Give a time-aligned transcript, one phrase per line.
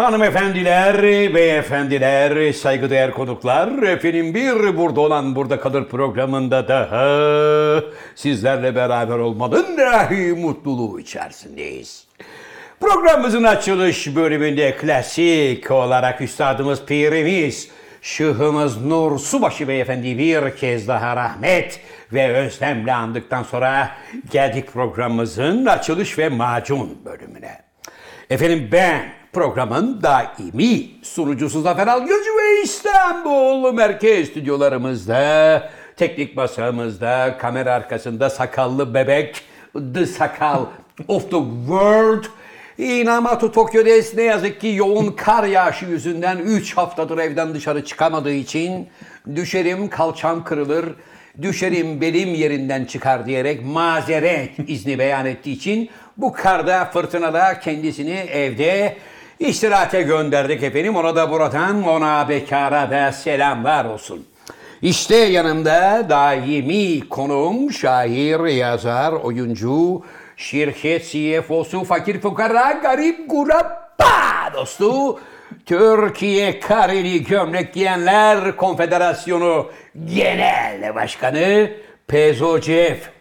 [0.00, 1.02] Hanımefendiler,
[1.34, 7.80] beyefendiler, saygıdeğer konuklar, efendim bir burada olan burada kalır programında daha
[8.14, 12.06] sizlerle beraber olmanın dahi mutluluğu içerisindeyiz.
[12.80, 17.68] Programımızın açılış bölümünde klasik olarak üstadımız pirimiz,
[18.02, 21.80] Şıhımız Nur Subaşı Beyefendi bir kez daha rahmet
[22.12, 23.90] ve özlemle andıktan sonra
[24.30, 27.58] geldik programımızın açılış ve macun bölümüne.
[28.30, 38.30] Efendim ben programın daimi sunucusu Zafer Algöz ve İstanbul merkez stüdyolarımızda, teknik masamızda, kamera arkasında
[38.30, 39.42] sakallı bebek,
[39.94, 40.64] the sakal
[41.08, 42.24] of the world,
[42.78, 48.88] Inamatu Tokyo'des ne yazık ki yoğun kar yağışı yüzünden 3 haftadır evden dışarı çıkamadığı için
[49.36, 50.86] düşerim kalçam kırılır,
[51.42, 58.96] düşerim belim yerinden çıkar diyerek mazeret izni beyan ettiği için bu karda fırtınada kendisini evde
[59.40, 60.96] istirahate gönderdik efendim.
[60.96, 64.26] Ona da buradan ona bekara da selamlar olsun.
[64.82, 70.02] İşte yanımda daimi konuğum, şair, yazar, oyuncu,
[70.36, 75.20] şirket CFO'su, fakir fukara, garip kurabba dostu,
[75.66, 79.70] Türkiye Kareli Gömlek Giyenler Konfederasyonu
[80.14, 81.70] Genel Başkanı
[82.06, 83.19] Pezocef.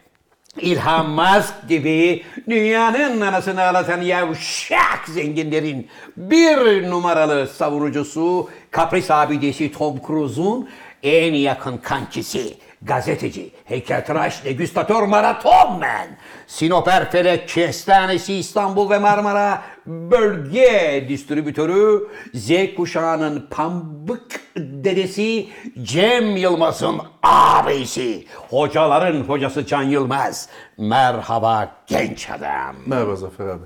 [0.58, 10.70] İlhan Musk gibi dünyanın anasını ağlatan yavşak zenginlerin bir numaralı savunucusu, kapris abidesi Tom Cruise'un
[11.04, 16.08] en yakın kankisi, gazeteci, heykeltıraş, degüstatör, maratonmen,
[16.48, 25.48] Sinop Erfelek Kestanesi İstanbul ve Marmara bölge distribütörü, Z kuşağının pambık dedesi
[25.84, 30.50] Cem Yılmaz'ın abisi, hocaların hocası Can Yılmaz.
[30.78, 32.76] Merhaba genç adam.
[32.86, 33.64] Merhaba Zafer abi.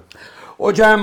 [0.57, 1.01] Hocam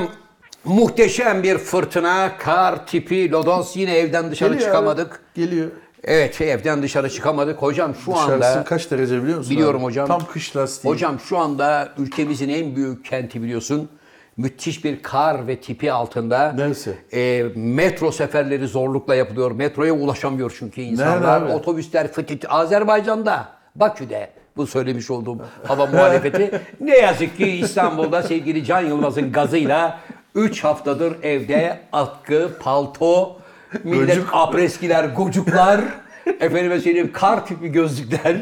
[0.64, 5.12] muhteşem bir fırtına, kar tipi, lodos yine evden dışarı Geliyor çıkamadık.
[5.12, 5.70] abi, Geliyor.
[6.05, 7.62] Evet şey, evden dışarı çıkamadık.
[7.62, 9.50] Hocam şu Dışarısı anda kaç derece biliyor musun?
[9.50, 9.84] biliyorum abi?
[9.84, 10.08] hocam.
[10.08, 10.94] Tam kış lastiği.
[10.94, 13.88] Hocam şu anda ülkemizin en büyük kenti biliyorsun.
[14.36, 16.52] Müthiş bir kar ve tipi altında.
[16.52, 16.94] Neresi?
[17.12, 19.50] E, metro seferleri zorlukla yapılıyor.
[19.50, 21.42] Metroya ulaşamıyor çünkü insanlar.
[21.42, 21.52] abi?
[21.52, 22.42] Otobüsler fıtık.
[22.48, 26.61] Azerbaycan'da, Bakü'de bu söylemiş olduğum hava muhalefeti.
[26.80, 30.00] ne yazık ki İstanbul'da sevgili Can Yılmaz'ın gazıyla
[30.34, 33.39] 3 haftadır evde atkı, palto,
[33.85, 34.29] millet Gocuk.
[34.33, 35.81] apreskiler, gocuklar,
[36.41, 38.36] efendime söyleyeyim kar tipi gözlükler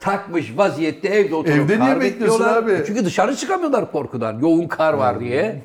[0.00, 2.78] takmış vaziyette evde oturup Evde niye kar bekliyorsun bekliyorlar.
[2.78, 2.86] abi?
[2.86, 4.38] Çünkü dışarı çıkamıyorlar korkudan.
[4.38, 5.62] Yoğun kar var diye.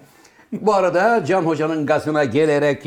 [0.52, 2.84] Bu arada Can Hoca'nın gazına gelerek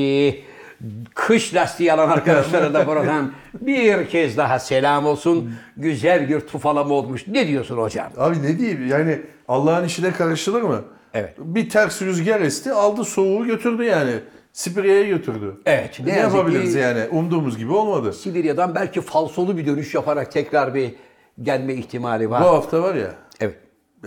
[1.15, 5.55] kış lastiği alan arkadaşlara da buradan bir kez daha selam olsun.
[5.77, 7.27] Güzel bir tufalama olmuş.
[7.27, 8.09] Ne diyorsun hocam?
[8.19, 10.81] Abi ne diyeyim yani Allah'ın işine karışılır mı?
[11.15, 11.35] Evet.
[11.39, 14.13] Bir ters rüzgar esti aldı soğuğu götürdü yani.
[14.61, 15.57] Sibirya'ya götürdü.
[15.67, 17.05] Evet, ne Ne, yapabiliriz ki- yani?
[17.11, 18.13] Umduğumuz gibi olmadı.
[18.13, 20.95] Sibirya'dan belki falsolu bir dönüş yaparak tekrar bir
[21.43, 22.43] gelme ihtimali var.
[22.43, 23.57] Bu hafta var ya Evet.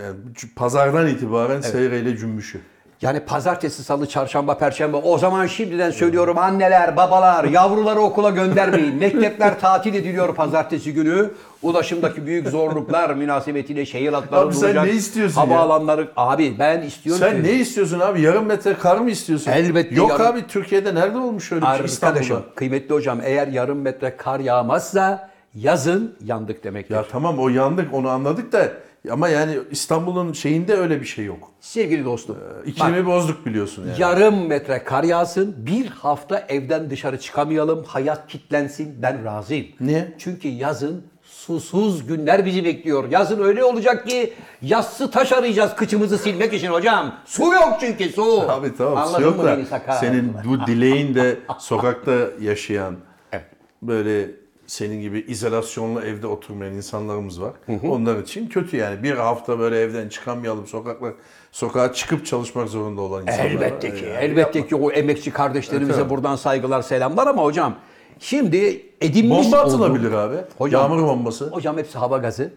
[0.00, 0.16] yani
[0.56, 2.60] pazardan itibaren seyreyle cümbüşü.
[3.02, 8.94] Yani pazartesi, salı, çarşamba, perşembe o zaman şimdiden söylüyorum anneler, babalar, yavruları okula göndermeyin.
[9.00, 11.30] Mektepler tatil ediliyor pazartesi günü.
[11.62, 14.84] Ulaşımdaki büyük zorluklar münasebetiyle şehir hatları Abi sen duracak.
[14.84, 15.40] ne istiyorsun?
[15.40, 16.08] Havaalanları.
[16.16, 18.20] Abi ben istiyorum Sen ki- ne istiyorsun abi?
[18.20, 19.50] Yarım metre kar mı istiyorsun?
[19.50, 22.54] Elbette Yok yarım- abi Türkiye'de nerede olmuş öyle bir şey Arkadaşım, İstanbul'da?
[22.54, 26.94] kıymetli hocam eğer yarım metre kar yağmazsa yazın yandık demektir.
[26.94, 28.68] Ya tamam o yandık onu anladık da
[29.10, 31.50] ama yani İstanbul'un şeyinde öyle bir şey yok.
[31.60, 32.38] Sevgili dostum.
[32.66, 34.00] İklimi bozduk biliyorsun yani.
[34.00, 39.66] Yarım metre kar yağsın, bir hafta evden dışarı çıkamayalım, hayat kitlensin, ben razıyım.
[39.80, 40.14] Niye?
[40.18, 43.10] Çünkü yazın susuz günler bizi bekliyor.
[43.10, 47.14] Yazın öyle olacak ki yassı taş arayacağız kıçımızı silmek için hocam.
[47.24, 48.40] Su yok çünkü su.
[48.48, 52.96] Abi tamam su Anladın yok mı da senin bu dileğin de sokakta yaşayan
[53.32, 53.44] Evet.
[53.82, 54.30] böyle
[54.70, 57.52] senin gibi izolasyonlu evde oturmayan insanlarımız var.
[57.88, 59.02] Onlar için kötü yani.
[59.02, 61.12] Bir hafta böyle evden çıkamayalım sokaklar
[61.52, 63.50] sokağa çıkıp çalışmak zorunda olan insanlar var.
[63.50, 67.74] Elbette ki, Yani elbette ki o emekçi kardeşlerimize Evet, buradan saygılar, selamlar ama hocam
[68.18, 70.36] şimdi edinmiş Bomba atılabilir abi.
[70.58, 71.50] Hocam- Yağmur bombası.
[71.50, 72.52] Hocam hepsi hava gazı.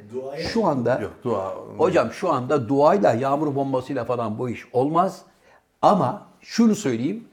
[0.53, 1.55] Şu anda Yok dua.
[1.77, 5.21] Hocam şu anda duayla, yağmur bombasıyla falan bu iş olmaz.
[5.81, 7.23] Ama şunu söyleyeyim.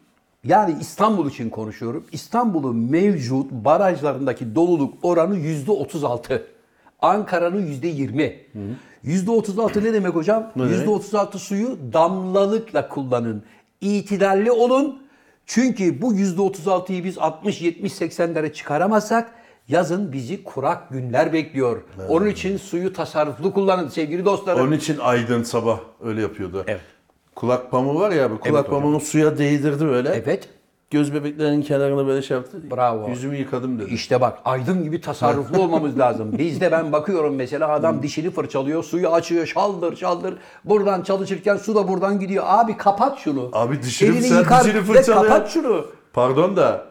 [0.45, 2.05] Yani İstanbul için konuşuyorum.
[2.13, 6.47] İstanbul'un mevcut barajlarındaki doluluk oranı yüzde 36.
[7.03, 8.37] Ankara'nın yüzde 20.
[9.03, 10.53] Yüzde 36 ne demek hocam?
[10.57, 13.43] Yüzde 36 suyu damlalıkla kullanın.
[13.81, 15.03] İtidalli olun.
[15.47, 19.33] Çünkü bu yüzde 36'yı biz 60, 70, 80'lere çıkaramazsak
[19.69, 21.83] yazın bizi kurak günler bekliyor.
[22.09, 24.63] Onun için suyu tasarruflu kullanın sevgili dostlarım.
[24.63, 26.65] Onun için Aydın sabah öyle yapıyordu.
[26.67, 26.81] Evet.
[27.35, 28.39] Kulak pamuğu var ya abi.
[28.39, 28.81] Kulak hocam.
[28.81, 30.09] pamuğunu suya değdirdi böyle.
[30.09, 30.49] Evet.
[30.91, 32.59] Göz bebeklerinin kenarına böyle şey yaptı.
[32.71, 33.09] Bravo.
[33.09, 33.95] Yüzümü yıkadım dedi.
[33.95, 36.33] İşte bak aydın gibi tasarruflu olmamız lazım.
[36.39, 40.35] Bizde ben bakıyorum mesela adam dişini fırçalıyor, suyu açıyor, şaldır şaldır.
[40.65, 42.45] Buradan çalışırken su da buradan gidiyor.
[42.47, 43.49] Abi kapat şunu.
[43.53, 45.87] Abi dişini Elini sen yıkar dişini ve fırçalayan- Kapat şunu.
[46.13, 46.85] Pardon da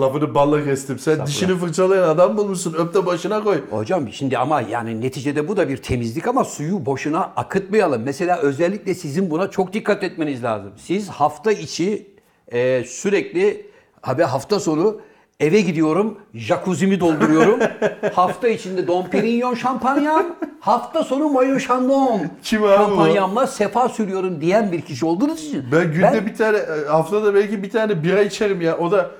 [0.00, 0.98] lafını balla kestim.
[0.98, 2.74] Sen dişini fırçalayan adam bulmuşsun.
[2.74, 3.60] Öp de başına koy.
[3.70, 8.02] Hocam şimdi ama yani neticede bu da bir temizlik ama suyu boşuna akıtmayalım.
[8.02, 10.72] Mesela özellikle sizin buna çok dikkat etmeniz lazım.
[10.76, 12.06] Siz hafta içi
[12.52, 13.66] e, sürekli
[14.02, 15.00] abi hafta sonu
[15.40, 17.60] eve gidiyorum, jacuzzi'mi dolduruyorum.
[18.14, 20.26] hafta içinde Dom Perignon şampanyam,
[20.60, 22.76] hafta sonu Mayo Chandon Kim abi bu?
[22.76, 25.64] şampanyamla sefa sürüyorum diyen bir kişi olduğunuz için.
[25.72, 28.78] Ben günde bir tane, e, haftada belki bir tane bira içerim ya.
[28.78, 29.10] O da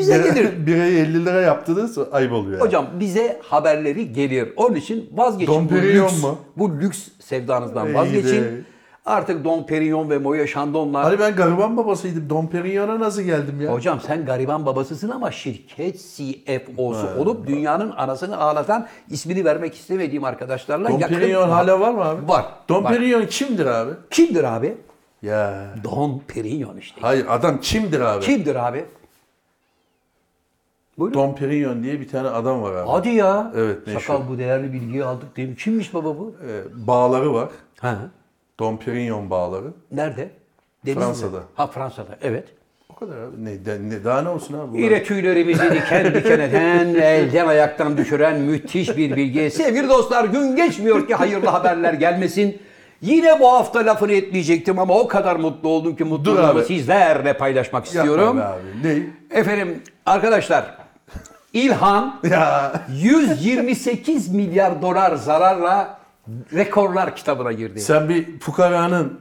[0.00, 0.50] Bize gelir.
[0.66, 2.66] Birayı 50 lira yaptınız ayıp oluyor yani.
[2.66, 4.52] Hocam bize haberleri gelir.
[4.56, 6.38] Onun için vazgeçin Dom bu Perignon lüks, mu?
[6.56, 8.64] bu lüks sevdanızdan İyi vazgeçin.
[9.06, 11.04] Artık Dom Perignon ve Moya Chandon'lar.
[11.04, 12.30] Hani ben gariban babasıydım.
[12.30, 13.72] Dom Perignon'a nasıl geldim ya?
[13.72, 20.88] Hocam sen gariban babasısın ama şirket CFO'su olup dünyanın anasını ağlatan ismini vermek istemediğim arkadaşlarla
[20.88, 21.14] Dom yakın...
[21.14, 22.28] Perignon hala var mı abi?
[22.28, 22.46] Var.
[22.68, 22.92] Dom var.
[22.92, 23.90] Perignon kimdir abi?
[24.10, 24.76] Kimdir abi?
[25.22, 25.74] Ya.
[25.84, 27.00] Dom Perignon işte.
[27.00, 28.24] Hayır adam kimdir abi?
[28.24, 28.84] Kimdir abi?
[31.00, 31.14] Buyurun.
[31.18, 32.90] Dom Perignon diye bir tane adam var abi.
[32.90, 33.52] Hadi ya.
[33.56, 34.00] Evet, meşhur.
[34.00, 35.56] Sakal bu değerli bilgiyi aldık değil mi?
[35.56, 36.34] Kimmiş baba bu?
[36.48, 37.48] Ee, bağları var.
[37.80, 37.98] Ha.
[38.58, 39.66] Dom Perignon bağları.
[39.92, 40.30] Nerede?
[40.86, 41.00] Denizli.
[41.00, 41.38] Fransa'da.
[41.54, 42.18] Ha Fransa'da.
[42.22, 42.48] Evet.
[42.88, 43.44] O kadar abi.
[43.44, 43.50] Ne,
[43.90, 44.72] ne, daha ne olsun abi?
[44.72, 49.50] Bu Yine tüylerimizi diken diken eden, elden ayaktan düşüren müthiş bir bilgi.
[49.50, 52.58] Sevgili dostlar gün geçmiyor ki hayırlı haberler gelmesin.
[53.00, 58.00] Yine bu hafta lafını etmeyecektim ama o kadar mutlu oldum ki mutluluğumu sizlerle paylaşmak Yapma
[58.00, 58.38] istiyorum.
[58.38, 58.60] be abi.
[58.84, 59.02] Ne?
[59.38, 60.79] Efendim arkadaşlar
[61.52, 66.00] İlhan Ya 128 milyar dolar zararla
[66.54, 67.80] rekorlar kitabına girdi.
[67.80, 69.20] sen bir fukaranın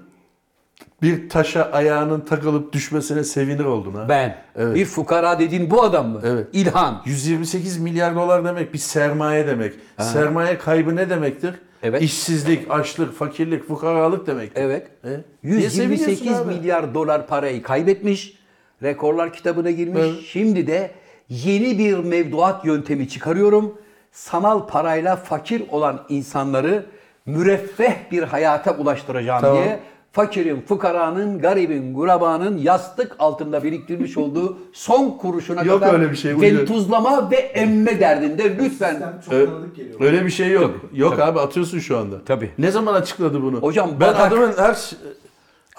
[1.02, 4.06] bir taşa ayağının takılıp düşmesine sevinir oldun ha.
[4.10, 4.76] Ben Evet.
[4.76, 6.22] bir fukara dediğin bu adam mı?
[6.26, 6.48] Evet.
[6.54, 7.02] İlhan.
[7.06, 9.74] 128 milyar dolar demek bir sermaye demek.
[10.00, 11.56] Sermaye kaybı ne demektir?
[11.84, 12.02] Evet.
[12.02, 14.62] İşsizlik, açlık, fakirlik, fukaralık demektir.
[14.62, 14.88] Evet.
[15.06, 15.10] E?
[15.44, 16.56] Niye seviniyorsun 128 abi?
[16.56, 18.40] milyar dolar parayı kaybetmiş.
[18.84, 20.02] Rekorlar kitabına girmiş.
[20.04, 20.20] Evet.
[20.26, 20.92] Şimdi de
[21.30, 23.74] yeni bir mevduat yöntemi çıkarıyorum.
[24.12, 26.86] Sanal parayla fakir olan insanları
[27.26, 29.64] müreffeh bir hayata ulaştıracağım Tamam.
[29.64, 29.80] diye
[30.12, 36.38] fakirin, fukaranın, garibin, gurabanın yastık altında biriktirmiş olduğu son kuruşuna Yok kadar öyle bir şey,
[36.38, 38.58] bu ventuzlama ve emme derdinde.
[38.58, 40.02] Lütfen Çok Ö- tanıdık geliyor.
[40.02, 40.76] Öyle bir şey yok.
[40.82, 41.24] Tabii, yok tabii.
[41.24, 42.16] abi atıyorsun şu anda.
[42.26, 42.50] Tabii.
[42.58, 43.58] Ne zaman açıkladı bunu?
[43.58, 44.92] Hocam, ben batak- adamın her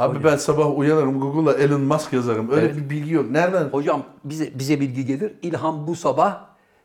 [0.00, 2.50] Abi ben sabah uyanırım Google'da Elon Musk yazarım.
[2.50, 2.76] Öyle Evet.
[2.76, 3.30] bir bilgi yok.
[3.30, 3.64] Nereden?
[3.64, 5.32] Hocam bize bize bilgi gelir.
[5.42, 6.40] İlhan bu sabah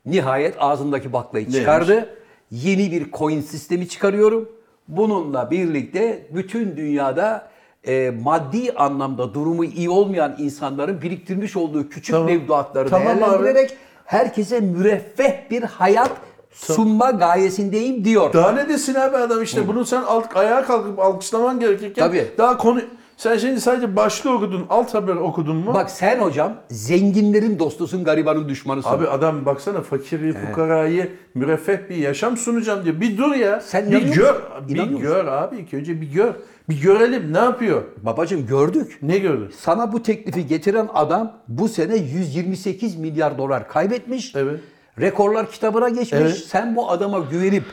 [0.06, 1.60] nihayet ağzındaki baklayı Neymiş?
[1.60, 2.10] çıkardı.
[2.52, 4.50] Yeni bir coin sistemi çıkarıyorum.
[4.88, 7.48] Bununla birlikte bütün dünyada
[7.88, 12.28] e, maddi anlamda durumu iyi olmayan insanların biriktirmiş olduğu küçük Tamam.
[12.28, 13.20] mevduatları Tamam abi.
[13.20, 16.12] değerlendirerek herkese müreffeh bir hayat
[16.52, 18.34] sunma gayesindeyim diyor.
[18.34, 22.28] Daha ne desin abi adam işte bunu sen alt, ayağa kalkıp alkışlaman gerekirken Tabii.
[22.38, 22.82] daha konu
[23.18, 25.74] sen şimdi sadece başlığı okudun, alt haber okudun mu?
[25.74, 28.90] Bak sen hocam zenginlerin dostusun, garibanın düşmanısın.
[28.90, 33.02] Abi adam baksana fakiri, fukarayı müreffeh bir yaşam sunacağım diyor.
[33.02, 33.62] Bir dur ya.
[33.62, 34.36] Sen bir gör.
[34.68, 35.58] Bir gör abi.
[35.58, 36.34] İlk önce bir gör.
[36.70, 37.84] Bir görelim ne yapıyor?
[38.04, 39.00] Babacım gördük.
[39.02, 39.50] Ne gördün?
[39.58, 44.36] Sana bu teklifi getiren adam bu sene 128 milyar dolar kaybetmiş.
[44.36, 44.60] Evet.
[45.00, 46.12] Rekorlar kitabına geçmiş.
[46.14, 46.38] Evet.
[46.48, 47.64] Sen bu adama güvenip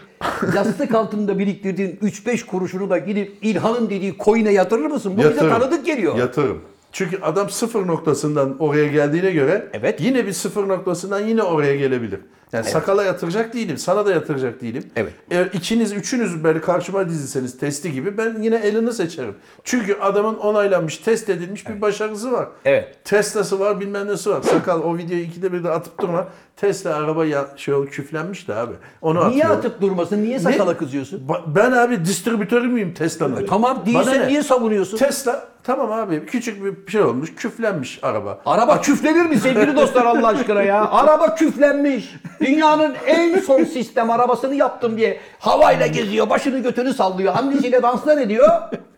[0.55, 5.13] yastık altında biriktirdiğin 3-5 kuruşunu da gidip İlhan'ın dediği coin'e yatırır mısın?
[5.15, 5.51] Bu bize Yatırım.
[5.51, 6.17] tanıdık geliyor.
[6.17, 6.63] Yatırım.
[6.93, 10.01] Çünkü adam sıfır noktasından oraya geldiğine göre Evet.
[10.01, 12.21] yine bir sıfır noktasından yine oraya gelebilir.
[12.53, 14.85] Yani sakala yatıracak değilim, sana da yatıracak değilim.
[14.97, 15.13] Evet.
[15.31, 19.35] Eğer ikiniz, üçünüz böyle karşıma dizilseniz testi gibi ben yine elini seçerim.
[19.65, 22.49] Çünkü adamın onaylanmış, test edilmiş bir başarısı var.
[22.65, 22.97] Evet.
[23.05, 24.43] Tesla'sı var, bilmem nesi var.
[24.43, 26.29] Sakal o videoyu ikide bir de atıp durma.
[26.57, 28.73] Tesla araba ya, şey oldu, küflenmiş de abi.
[29.03, 29.59] Onu Niye atıyor.
[29.59, 30.23] atıp durmasın?
[30.23, 31.29] Niye sakala kızıyorsun?
[31.29, 33.47] Ba- Ben abi distribütörü müyüm Tesla'nın?
[33.47, 34.29] Tamam Bana değilse ne?
[34.29, 34.97] niye savunuyorsun?
[34.97, 38.41] Tesla tamam abi küçük bir şey olmuş küflenmiş araba.
[38.47, 40.91] Araba küflenir mi sevgili dostlar Allah aşkına ya?
[40.91, 42.15] Araba küflenmiş.
[42.47, 46.31] Dünyanın en son sistem arabasını yaptım diye havayla geziyor.
[46.31, 47.37] Başını götünü sallıyor.
[47.37, 48.49] Annesiyle danslar ediyor.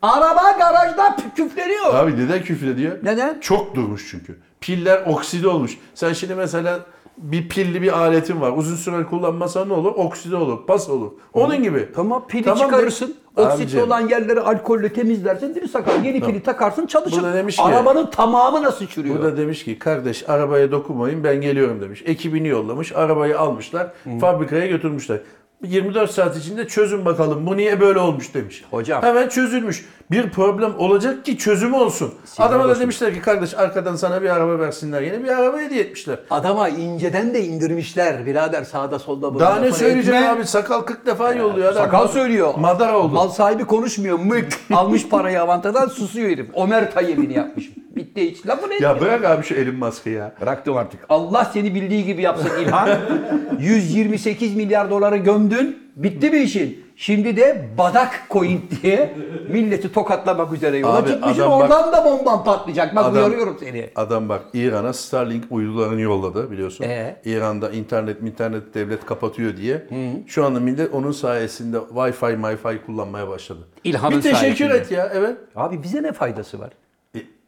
[0.03, 1.95] Araba garajda küfleniyor.
[1.95, 2.99] Abi neden küflediyor?
[3.03, 3.41] Neden?
[3.41, 4.39] Çok durmuş çünkü.
[4.61, 5.79] Piller okside olmuş.
[5.95, 6.81] Sen şimdi mesela
[7.19, 8.53] bir pilli bir aletin var.
[8.57, 9.93] Uzun süre kullanmasan ne olur?
[9.97, 11.13] Okside olur, pas olur.
[11.33, 11.89] Onun gibi.
[11.95, 13.17] Tamam pili Tamam, çıkarırsın.
[13.37, 15.49] Abicim, olan yerleri alkolle temizlersin.
[15.55, 16.05] Değil mi sakal?
[16.05, 17.19] Yeni pili takarsın çalışır.
[17.19, 19.19] Bu da demiş ki- Arabanın tamamı nasıl çürüyor?
[19.19, 22.03] Bu da demiş ki kardeş arabaya dokunmayın ben geliyorum demiş.
[22.07, 22.93] Ekibini yollamış.
[22.93, 23.93] Arabayı almışlar.
[24.21, 25.19] Fabrikaya götürmüşler.
[25.65, 28.65] 24 saat içinde çözün bakalım bu niye böyle olmuş demiş.
[28.71, 29.03] Hocam.
[29.03, 29.85] Hemen çözülmüş.
[30.11, 32.15] Bir problem olacak ki çözümü olsun.
[32.25, 32.81] Sinir Adama da olsun.
[32.83, 35.03] demişler ki kardeş arkadan sana bir araba versinler.
[35.03, 36.19] Yine bir araba hediye etmişler.
[36.31, 39.39] Adama inceden de indirmişler birader sağda solda.
[39.39, 40.29] Daha ne söyleyeceğim etme.
[40.29, 41.85] abi sakal 40 defa yolluyor adam.
[41.85, 42.55] Sakal söylüyor.
[42.59, 43.15] Madara oldu.
[43.15, 44.19] Mal sahibi konuşmuyor.
[44.19, 44.49] Mık.
[44.73, 46.47] Almış parayı avantadan susuyor herif.
[46.55, 47.71] Omer yemini yapmış.
[47.97, 48.47] Bitti hiç.
[48.47, 48.95] Lafını etmiyor.
[48.97, 50.33] Ya bırak abi şu elin maske ya.
[50.41, 51.01] Bıraktım artık.
[51.09, 52.89] Allah seni bildiği gibi yapsın İlhan.
[53.61, 55.85] 128 milyar doları gömdün.
[55.97, 56.85] Bitti mi işin?
[56.97, 59.15] Şimdi de badak coin diye
[59.49, 61.43] milleti tokatlamak üzere yola Abi çıkmışsın.
[61.43, 62.97] adam bak- Oradan da bomban patlayacak.
[62.97, 63.91] Bak Adam- uyarıyorum seni.
[63.97, 66.85] Adam bak İran'a Starlink uydularını yolladı biliyorsun.
[66.85, 67.17] Ee?
[67.25, 69.87] İran'da internet internet devlet kapatıyor diye.
[70.27, 73.61] Şu anda millet onun sayesinde Wi-Fi, Wi-Fi kullanmaya başladı.
[73.85, 74.75] İlhan'ın bir teşekkür sayesinde.
[74.79, 75.37] et ya evet.
[75.57, 76.71] Abi bize ne faydası var?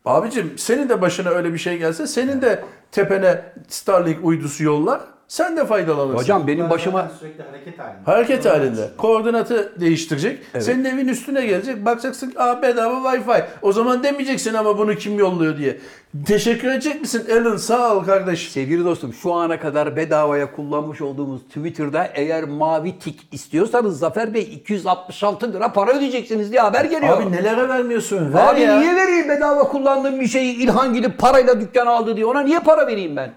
[0.06, 5.00] Abicim senin de başına öyle bir şey gelse senin de tepene Starlink uydusu yollar.
[5.28, 6.18] Sen de faydalanırsın.
[6.18, 8.00] Hocam benim başıma sürekli hareket halinde.
[8.04, 8.90] Hareket halinde.
[8.98, 10.38] Koordinatı değiştirecek.
[10.58, 11.84] Senin evin üstüne gelecek.
[11.84, 13.44] Bakacaksın ki Aa, bedava Wi-Fi.
[13.62, 15.78] O zaman demeyeceksin ama bunu kim yolluyor diye.
[16.26, 17.26] Teşekkür edecek misin?
[17.32, 18.50] Alan sağ ol kardeş.
[18.52, 24.42] Sevgili dostum şu ana kadar bedavaya kullanmış olduğumuz Twitter'da eğer mavi tik istiyorsanız Zafer Bey
[24.42, 27.22] 266 lira para ödeyeceksiniz diye haber geliyor.
[27.22, 28.34] Abi nelere vermiyorsun?
[28.34, 28.78] Ver Abi ya.
[28.80, 32.86] niye vereyim bedava kullandığım bir şeyi İlhan gidip parayla dükkan aldı diye ona niye para
[32.86, 33.30] vereyim ben?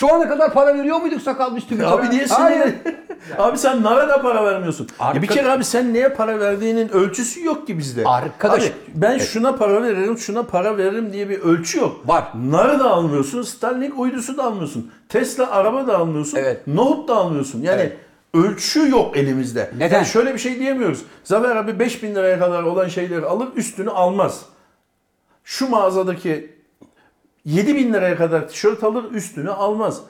[0.00, 1.90] Şu ana kadar para veriyor muyduk sakal Twitter'a?
[1.90, 2.60] Abi niye Hayır.
[2.60, 2.94] sinirlen-
[3.38, 4.88] Abi sen nara da para vermiyorsun.
[4.98, 8.04] Arka- Ya bir kere abi sen neye para verdiğinin ölçüsü yok ki bizde.
[8.04, 12.08] Arkadaş- Abi ben şuna para veririm, şuna para veririm diye bir ölçü yok.
[12.08, 12.24] Var.
[12.50, 14.90] Narı da almıyorsun, Starlink uydusu da almıyorsun.
[15.08, 16.38] Tesla araba da almıyorsun.
[16.38, 16.66] Evet.
[16.66, 17.62] Nohut da almıyorsun.
[17.62, 17.96] Yani Evet.
[18.34, 19.70] ölçü yok elimizde.
[19.78, 19.94] Neden?
[19.96, 21.02] Yani şöyle bir şey diyemiyoruz.
[21.24, 24.40] Zafer abi 5000 liraya kadar olan şeyleri alır üstünü almaz.
[25.44, 26.59] Şu mağazadaki
[27.44, 30.02] 7000 liraya kadar tişört alır üstünü almaz.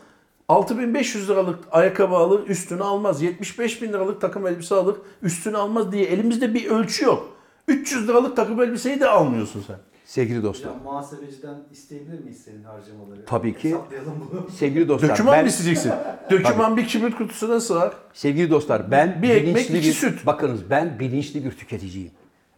[0.49, 3.23] 6500 liralık ayakkabı alır üstünü almaz.
[3.23, 7.29] 75 bin liralık takım elbise alır üstünü almaz diye elimizde bir ölçü yok.
[7.69, 9.77] 300 liralık takım elbiseyi de almıyorsun sen.
[10.05, 10.71] Sevgili dostlar.
[10.71, 13.25] Hocam muhasebeciden isteyebilir miyiz senin harcamaları?
[13.27, 13.69] Tabii ki.
[13.69, 14.51] Hesaplayalım bunu.
[14.51, 15.11] Sevgili dostlar.
[15.11, 15.93] Döküman ben, mı isteyeceksin?
[16.31, 17.93] Döküman bir kibrit kutusuna sığar.
[18.13, 20.27] Sevgili dostlar ben Bir ekmek, bilinçli iki bir, süt.
[20.27, 22.11] bakınız ben bilinçli bir tüketiciyim.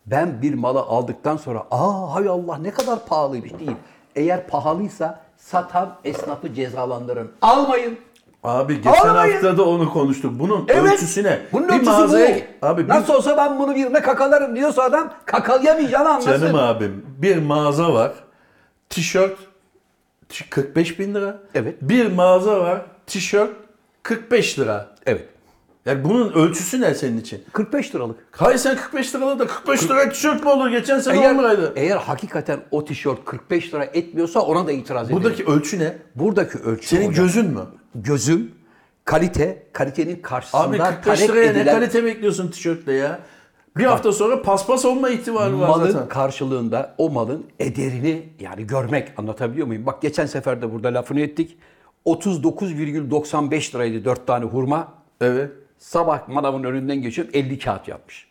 [0.06, 3.76] Ben bir malı aldıktan sonra aa hay Allah ne kadar pahalıymış değil.
[4.16, 7.30] Eğer pahalıysa satan esnafı cezalandırın.
[7.42, 7.98] Almayın.
[8.44, 9.32] Abi geçen Almayın.
[9.32, 10.38] hafta da onu konuştuk.
[10.38, 10.92] Bunun Evet.
[10.92, 11.38] ölçüsü ne?
[11.52, 12.66] Bunun bir ölçüsü mağazaya bu.
[12.66, 16.40] abi bir, Nasıl olsa ben bunu birine kakalarım diyorsa adam kakalayamayacağını anlasın.
[16.40, 18.12] canım abim bir mağaza var.
[18.90, 19.36] Tişört
[20.28, 21.38] t- 45 bin lira.
[21.54, 21.74] Evet.
[21.82, 22.82] Bir mağaza var.
[23.06, 23.50] Tişört
[24.02, 24.86] 45 lira.
[25.06, 25.28] Evet.
[25.86, 27.44] Yani bunun ölçüsü ne senin için?
[27.52, 28.16] 45 liralık.
[28.30, 30.70] Hayır sen 45 liralı da 45 lira tişört mü olur?
[30.70, 31.72] Geçen sene 10 Eğer, liraydı.
[31.76, 35.22] eğer hakikaten o tişört 45 lira etmiyorsa ona da itiraz ederim.
[35.22, 35.94] Buradaki ölçü ne?
[36.14, 37.60] Buradaki ölçü Senin hocam, gözün mü?
[37.94, 38.50] gözüm,
[39.04, 43.18] kalite, kalitenin karşısında Abi 45 talep liraya ne edilen kalite bekliyorsun tişörtle ya?
[43.76, 46.08] Bir hafta sonra paspas olma ihtimali var malın zaten.
[46.08, 49.86] karşılığında o malın ederini yani görmek anlatabiliyor muyum?
[49.86, 51.58] Bak geçen sefer de burada lafını ettik.
[52.06, 54.92] 39,95 liraydı 4 tane hurma.
[55.20, 55.50] Evet.
[55.82, 58.26] Sabah manavın önünden geçiyorum 50 kağıt yapmış.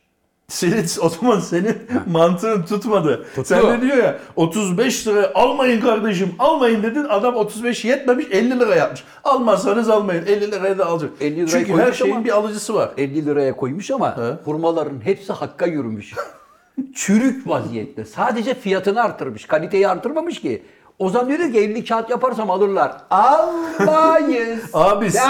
[0.47, 1.77] Senin, o zaman senin
[2.11, 3.25] mantığın tutmadı.
[3.35, 3.43] Tuttu.
[3.45, 8.75] Sen de diyor ya 35 lira almayın kardeşim almayın dedin adam 35 yetmemiş 50 lira
[8.75, 9.03] yapmış.
[9.23, 11.09] Almazsanız almayın 50 liraya da alacak.
[11.21, 12.91] 50 lirayı Çünkü her şeyin ama- bir alıcısı var.
[12.97, 14.21] 50 liraya koymuş ama He.
[14.45, 16.13] hurmaların hepsi hakka yürümüş.
[16.95, 18.05] Çürük vaziyette.
[18.05, 19.45] Sadece fiyatını artırmış.
[19.45, 20.63] Kaliteyi artırmamış ki.
[21.01, 22.91] O zaman diyor ki 50 kağıt yaparsam alırlar.
[23.09, 24.59] Almayız.
[24.73, 25.29] Abi sen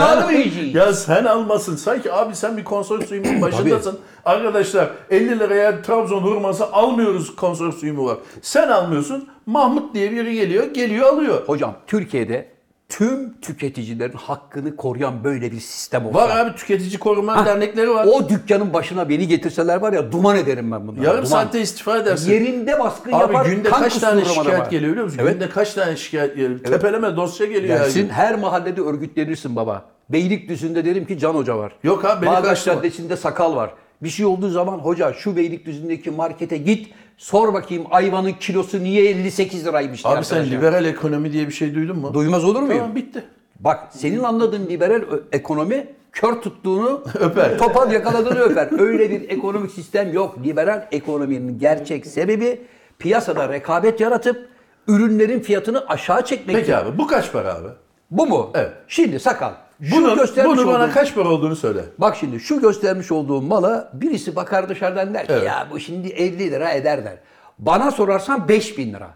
[0.74, 1.76] ya sen almasın.
[1.76, 4.00] Sanki abi sen bir konsorsiyumun başındasın.
[4.26, 8.18] Arkadaşlar 50 liraya Trabzon hurması almıyoruz konsorsiyumu var.
[8.42, 9.30] Sen almıyorsun.
[9.46, 11.44] Mahmut diye biri geliyor, geliyor alıyor.
[11.48, 12.51] Hocam Türkiye'de
[12.92, 16.18] tüm tüketicilerin hakkını koruyan böyle bir sistem olsa.
[16.20, 18.06] Var abi tüketici koruma Ha, dernekleri var.
[18.12, 21.06] O dükkanın başına beni getirseler var ya duman ederim ben bunlara.
[21.06, 21.30] Yarım duman.
[21.30, 22.32] saatte istifa edersin.
[22.32, 23.46] Yerinde baskın Abi yapar.
[23.46, 24.70] günde kan kaç tane şikayet adama.
[24.70, 25.20] geliyor biliyor musun?
[25.22, 25.34] Evet.
[25.34, 26.60] Günde kaç tane şikayet geliyor?
[26.60, 27.78] Tepeleme dosya geliyor.
[27.80, 28.10] Gelsin gün.
[28.10, 29.86] her mahallede örgütlenirsin baba.
[30.10, 31.74] Beylikdüzü'nde derim ki Can Hoca var.
[31.84, 32.76] Yok abi, karıştırma.
[32.76, 33.74] Caddesi'nde sakal var.
[34.04, 39.66] Bir şey olduğu zaman hoca şu Beylikdüzü'ndeki markete git sor bakayım ayvanın kilosu niye 58
[39.66, 42.14] liraymış Abi sen liberal ekonomi diye bir şey duydun mu?
[42.14, 42.78] Duymaz olur muyum?
[42.80, 43.24] Tamam bitti.
[43.60, 45.02] Bak senin anladığın liberal
[45.32, 47.58] ekonomi kör tuttuğunu Öper.
[47.58, 48.80] topal yakaladığını öper.
[48.80, 50.38] Öyle bir ekonomik sistem yok.
[50.44, 52.62] Liberal ekonominin gerçek sebebi
[53.00, 54.50] piyasada rekabet yaratıp
[54.88, 56.56] ürünlerin fiyatını aşağı çekmek.
[56.56, 57.68] Peki abi bu kaç para abi?
[58.12, 58.52] Bu mu?
[58.54, 58.72] Evet.
[58.88, 59.54] Şimdi sakal.
[59.82, 61.82] Şu Bunu, göstermiş bunu bana olduğum- kaç para olduğunu söyle.
[61.98, 65.44] Bak şimdi şu göstermiş olduğum mala birisi bakar dışarıdan der ki Evet.
[65.48, 67.18] ya bu şimdi 50 lira eder der.
[67.60, 69.10] Bana sorarsan 5000 lira.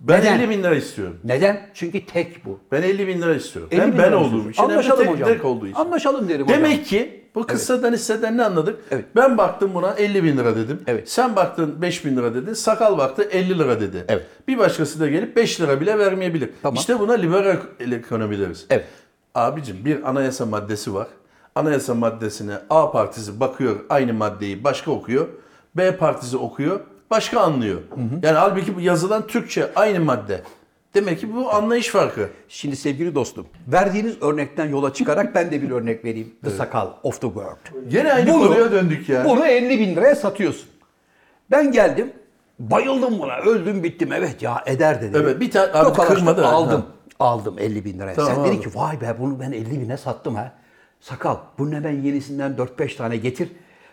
[0.00, 0.38] Ben Neden?
[0.40, 1.16] 50 bin lira istiyorum.
[1.24, 1.60] Neden?
[1.74, 2.60] Çünkü tek bu.
[2.72, 3.68] Ben 50 bin lira istiyorum.
[3.72, 5.28] 50 Hem bin ben lira olduğum için hem de Anlaşalım tek, hocam.
[5.28, 5.76] tek olduğu için.
[5.76, 6.58] Anlaşalım derim hocam.
[6.58, 8.78] Demek ki bu kıssadan hisseden ne anladık?
[8.90, 9.04] Evet.
[9.16, 10.80] Ben baktım buna 50 bin lira dedim.
[10.86, 11.10] Evet.
[11.10, 12.56] Sen baktın 5 bin lira dedi.
[12.56, 14.04] Sakal baktı 50 lira dedi.
[14.08, 14.26] Evet.
[14.48, 16.50] Bir başkası da gelip 5 lira bile vermeyebilir.
[16.62, 16.74] Tamam.
[16.74, 17.56] İşte buna liberal
[17.92, 18.66] ekonomi deriz.
[18.70, 18.84] Evet.
[19.36, 21.06] Abicim bir anayasa maddesi var.
[21.54, 25.26] Anayasa maddesine A partisi bakıyor aynı maddeyi başka okuyor.
[25.76, 27.80] B partisi okuyor başka anlıyor.
[28.22, 30.40] Yani halbuki bu yazılan Türkçe aynı madde.
[30.94, 32.28] Demek ki bu anlayış farkı.
[32.48, 36.34] Şimdi sevgili dostum, verdiğiniz örnekten yola çıkarak ben de bir örnek vereyim.
[36.44, 37.88] The Sakal of the World.
[37.88, 39.24] Gene aynı Bunu- konuya döndük ya.
[39.24, 40.68] Bunu 50 bin liraya satıyorsun.
[41.50, 42.12] Ben geldim,
[42.58, 44.12] bayıldım buna, öldüm bittim.
[44.12, 45.18] Evet ya eder dedi.
[45.22, 46.46] Evet, bir tane- abi kırmadı.
[46.46, 46.80] Aldım.
[46.80, 46.95] Ha.
[47.20, 48.14] Aldım 50 bin liraya.
[48.14, 50.52] Tamam, Sen dedin ki vay be bunu ben 50 bine sattım ha.
[51.00, 53.48] Sakal bunu hemen yenisinden 4-5 tane getir.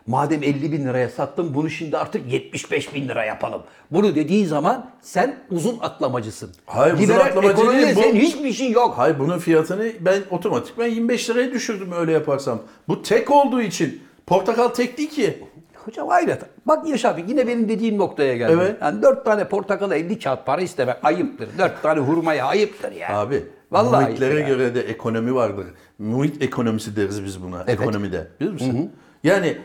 [0.08, 3.62] Madem 50 bin liraya sattım bunu şimdi artık 75 bin lira yapalım.
[3.92, 6.52] Bunu dediği zaman sen uzun atlamacısın.
[6.66, 8.94] Hayır, uzun Liberal atlamacı değil, bu- senin hiçbir işin yok.
[8.98, 12.62] Hayır bunun fiyatını ben otomatik ben 25 liraya düşürdüm öyle yaparsam.
[12.88, 15.44] Bu tek olduğu için portakal tek değil ki.
[15.86, 16.42] Hocam hayret.
[16.66, 18.54] Bak Yaşar abi yine benim dediğim noktaya geldi.
[18.56, 18.78] Evet.
[18.82, 21.50] Yani dört tane portakala 50 kağıt para istemek ayıptır.
[21.58, 23.18] Dört tane hurmaya ayıptır ya.
[23.20, 24.48] Abi Vallahi muhitlere ya.
[24.48, 25.66] göre de ekonomi vardır.
[26.00, 27.70] Muhit ekonomisi deriz biz buna Evet.
[27.82, 28.28] ekonomide.
[28.40, 28.92] Bilir misin?
[29.24, 29.58] Yani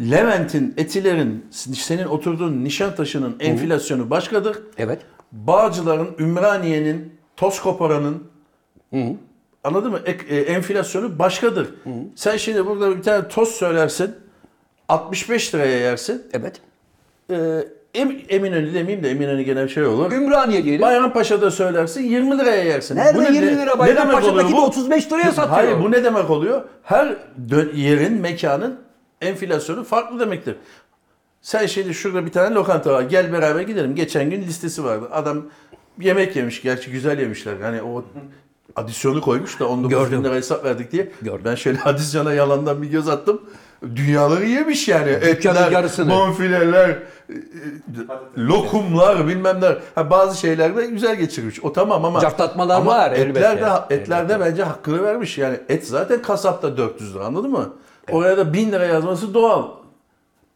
[0.00, 4.58] Levent'in, Etiler'in, senin oturduğun Nişantaşı'nın enflasyonu başkadır.
[4.78, 4.98] Evet.
[5.32, 8.22] Bağcılar'ın, Ümraniye'nin, toz koparanın
[9.64, 9.98] anladın mı?
[10.28, 11.74] E, enflasyonu başkadır.
[12.14, 14.14] Sen şimdi burada bir tane toz söylersin
[14.88, 16.22] 65 liraya yersin.
[16.32, 16.60] Evet.
[17.30, 17.36] Ee,
[17.94, 20.12] em, Eminönü demeyeyim de Eminönü gene şey olur.
[20.12, 20.82] Ümraniye diyelim.
[20.82, 22.96] Bayrampaşa'da söylersin 20 liraya yersin.
[22.96, 24.64] Nerede Bu ne- 20 ne- lira Bayrampaşa'daki de bu?
[24.64, 25.48] 35 liraya satıyor.
[25.48, 26.62] Hayır bu ne demek oluyor?
[26.82, 27.16] Her
[27.74, 28.80] yerin, mekanın
[29.20, 30.56] enflasyonu farklı demektir.
[31.42, 33.02] Sen şimdi şurada bir tane lokanta var.
[33.02, 33.94] Gel beraber gidelim.
[33.94, 35.08] Geçen gün listesi vardı.
[35.12, 35.42] Adam
[36.00, 36.62] yemek yemiş.
[36.62, 37.54] Gerçi güzel yemişler.
[37.62, 38.04] Hani o
[38.76, 40.18] adisyonu koymuş da 19 Gördüm.
[40.18, 41.08] bin lira hesap verdik diye.
[41.22, 41.42] Gördüm.
[41.44, 43.42] Ben şöyle adisyona yalandan bir göz attım.
[43.96, 45.10] Dünyaları yemiş yani.
[45.10, 46.10] Etler, yarısını.
[46.10, 46.98] bonfileler,
[48.38, 49.68] lokumlar bilmem ne.
[49.94, 51.64] Ha, bazı şeyler de güzel geçirmiş.
[51.64, 53.66] O tamam ama Cartlatmalar ama var etler elbette.
[53.90, 55.38] de etlerde bence hakkını vermiş.
[55.38, 57.72] Yani et zaten kasapta 400 lira anladın mı?
[58.10, 59.68] Oraya da 1000 lira yazması doğal.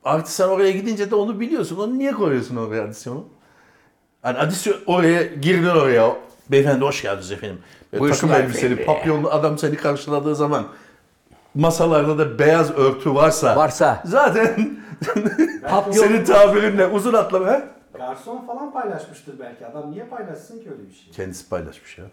[0.04, 1.76] Artı sen oraya gidince de onu biliyorsun.
[1.76, 3.24] Onu niye koyuyorsun oraya adisyonu?
[4.22, 6.16] Hani adisyon oraya girdin oraya.
[6.50, 7.58] Beyefendi hoş geldiniz efendim.
[7.98, 10.64] Buyursunlar takım elbiseli, papyonlu adam seni karşıladığı zaman
[11.54, 14.02] masalarda da beyaz örtü varsa Varsa.
[14.04, 14.70] zaten
[15.92, 17.62] senin tabirinle uzun atlama he?
[17.98, 19.66] Garson falan paylaşmıştır belki.
[19.66, 21.12] Adam niye paylaşsın ki öyle bir şey?
[21.12, 22.04] Kendisi paylaşmış ya.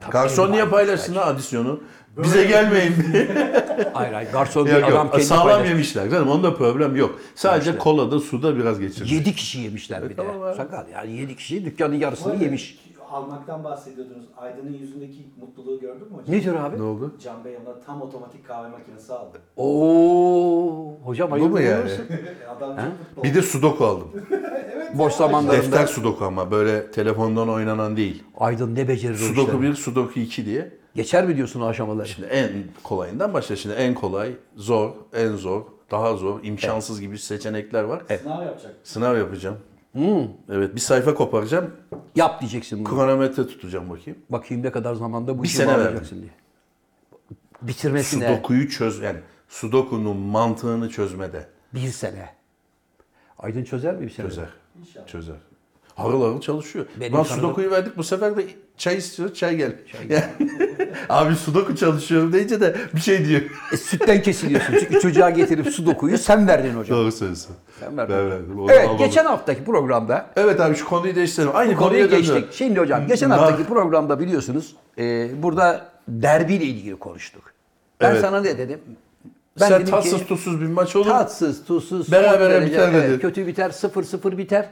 [0.00, 0.10] Ha.
[0.10, 1.80] Garson niye paylaşsın ha adisyonu?
[2.16, 3.28] Bize gelmeyin diye.
[3.92, 4.90] Hayır hayır garson Yok, yok.
[4.90, 5.70] adam kendi Sağlam paylaşmış.
[5.70, 7.18] yemişler canım onda problem yok.
[7.34, 7.78] Sadece İşte.
[7.82, 9.12] kolada suda biraz geçirmiş.
[9.12, 10.22] 7 kişi yemişler bir de.
[10.56, 12.78] Sakal yani 7 kişi dükkanın yarısını yemiş.
[13.10, 14.24] Almaktan bahsediyordunuz.
[14.36, 16.36] Aydın'ın yüzündeki mutluluğu gördün mü hocam?
[16.36, 16.78] Nedir abi?
[16.78, 17.14] Ne oldu?
[17.24, 19.38] Can Bey ona tam otomatik kahve makinesi aldı.
[19.56, 21.90] Oo hocam Bu mu yani?
[22.56, 22.84] Adam çok
[23.16, 24.08] mutlu Bir de sudoku aldım.
[24.94, 25.62] Boş zamanlarında.
[25.62, 28.22] Defter sudoku ama böyle telefondan oynanan değil.
[28.38, 29.62] Aydın ne becerir o Sudoku işleri.
[29.62, 30.72] 1, sudoku 2 diye.
[30.94, 32.08] Geçer mi diyorsun o aşamaları?
[32.08, 32.50] Şimdi en
[32.82, 33.56] kolayından başla.
[33.56, 38.02] Şimdi en kolay, zor, en zor, daha zor, imkansız gibi seçenekler var.
[38.22, 38.74] Sınav yapacak.
[38.84, 39.56] Sınav yapacağım.
[40.50, 41.70] Evet bir sayfa koparacağım.
[42.16, 42.94] Yap diyeceksin bunu.
[42.94, 44.18] Kronometre tutacağım bakayım.
[44.30, 46.30] Bakayım ne kadar zamanda bu Bir işi sene bağlayacaksın diye.
[47.62, 52.28] Bitirmesine Sudoku'yu çöz yani sudoku'nun mantığını çözmede bir sene.
[53.38, 54.28] Aydın çözer mi bir sene?
[54.28, 54.48] çözer.
[54.80, 55.06] İnşallah.
[55.06, 55.36] Çözer.
[55.94, 56.86] Harıl harıl çalışıyor.
[57.00, 59.72] Benim ben tanıdığım- sudoku'yu verdik bu sefer de çay istiyor çay gel.
[60.08, 60.24] Yani-
[61.08, 63.40] Abi sudoku çalışıyorum deyince de bir şey diyor.
[63.72, 64.74] E, sütten kesiliyorsun.
[64.80, 66.98] Çünkü çocuğa getirip sudokuyu sen verdin hocam.
[66.98, 67.56] Doğru söylüyorsun.
[67.80, 68.14] Sen verdin.
[68.16, 68.58] Ben verdim.
[68.60, 69.06] Onu Evet almadım.
[69.06, 71.50] geçen haftaki programda Evet abi şu konuyu değiştirelim.
[71.54, 72.36] Aynı bu konuya konuya geçtik.
[72.36, 72.46] döndü.
[72.52, 77.42] Şimdi hocam geçen haftaki programda biliyorsunuz e, burada derbiyle ilgili konuştuk.
[78.00, 78.20] Ben Evet.
[78.20, 78.80] sana ne dedim?
[79.60, 81.06] Ben Sen tatsız ki, tuzsuz bir maç olur.
[81.10, 84.68] tatsız, tuzsuz, Berabere biter evet, kötü biter, 0-0 biter.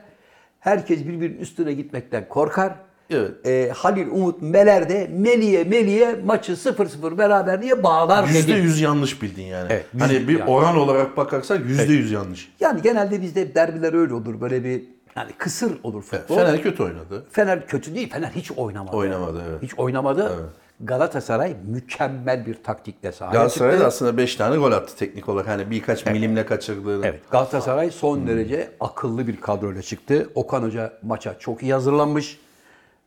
[0.60, 2.74] Herkes birbirinin üstüne gitmekten korkar.
[3.10, 3.46] Evet.
[3.46, 8.60] E, Halil Umut Meler de Meliye Meliye maçı 0-0 beraberliğe bağlar Yüzde dedi.
[8.60, 9.66] yüz yanlış bildin yani.
[9.70, 10.50] Evet, hani bir yani.
[10.50, 12.52] oran olarak bakarsak yüzde yüz yanlış.
[12.60, 14.40] Yani genelde bizde derbiler öyle olur.
[14.40, 14.82] Böyle bir
[15.16, 16.36] yani kısır olur futbol.
[16.36, 17.24] Fener kötü oynadı.
[17.30, 18.10] Fener kötü değil.
[18.10, 18.96] Fener hiç oynamadı.
[18.96, 19.62] Oynamadı, evet.
[19.62, 20.32] Hiç oynamadı.
[20.36, 20.50] Evet.
[20.80, 23.86] Galatasaray mükemmel bir taktikle sahaya Galatasaray da çıktı.
[23.86, 25.48] aslında 5 tane gol attı teknik olarak.
[25.48, 27.06] Hani birkaç milimle kaçırdığını.
[27.06, 27.20] Evet.
[27.30, 30.30] Galatasaray son derece akıllı bir kadroyla çıktı.
[30.34, 32.38] Okan Hoca maça çok iyi hazırlanmış.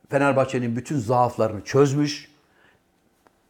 [0.09, 2.31] Fenerbahçe'nin bütün zaaflarını çözmüş.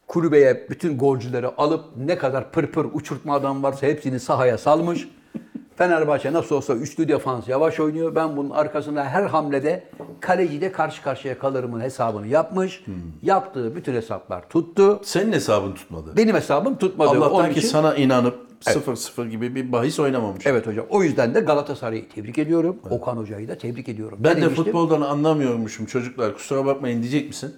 [0.07, 5.07] Kulübeye bütün golcüleri alıp ne kadar pırpır uçurtma adam varsa hepsini sahaya salmış.
[5.75, 8.15] Fenerbahçe nasıl olsa üçlü defans yavaş oynuyor.
[8.15, 9.83] Ben bunun arkasında her hamlede
[10.19, 12.83] Kaleciyle karşı karşıya kalırımın hesabını yapmış.
[13.23, 14.99] Yaptığı bütün hesaplar tuttu.
[15.03, 16.17] Senin hesabın tutmadı.
[16.17, 17.09] Benim hesabım tutmadı.
[17.09, 20.45] Allah'tan Onun ki için- sana inanıp 0-0 gibi bir bahis oynamamış.
[20.45, 20.85] Evet hocam.
[20.89, 22.77] O yüzden de Galatasaray'ı tebrik ediyorum.
[22.89, 24.17] Okan Hoca'yı da tebrik ediyorum.
[24.21, 24.63] Ben Ne de demiştim?
[24.63, 26.33] futboldan anlamıyormuşum çocuklar.
[26.33, 27.53] Kusura bakmayın diyecek misin?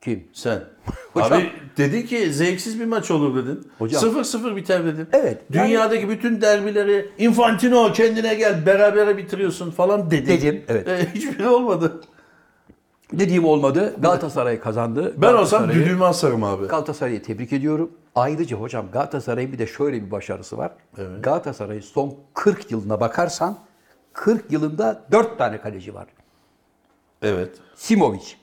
[0.00, 0.24] Kim?
[0.32, 0.60] Sen.
[1.14, 3.68] Hocam- Abi dedin ki zevksiz bir maç olur dedin.
[3.78, 5.06] Hocam- 0-0 biter dedin.
[5.12, 10.26] Evet, yani- Dünyadaki bütün derbileri Infantino kendine gel berabere bitiriyorsun falan dedin.
[10.26, 10.88] Dedim, evet.
[10.88, 12.00] E, hiçbiri olmadı.
[13.12, 13.94] Dediğim olmadı.
[13.98, 15.14] Galatasaray kazandı.
[15.16, 16.66] Ben olsam düdüğümü asarım abi.
[16.66, 17.90] Galatasaray'ı tebrik ediyorum.
[18.14, 20.72] Ayrıca hocam Galatasaray'ın bir de şöyle bir başarısı var.
[21.22, 23.58] Galatasaray'ın son 40 yılına bakarsan
[24.12, 26.06] 40 yılında 4 tane kaleci var.
[27.22, 27.50] Evet.
[27.74, 28.34] Simovic,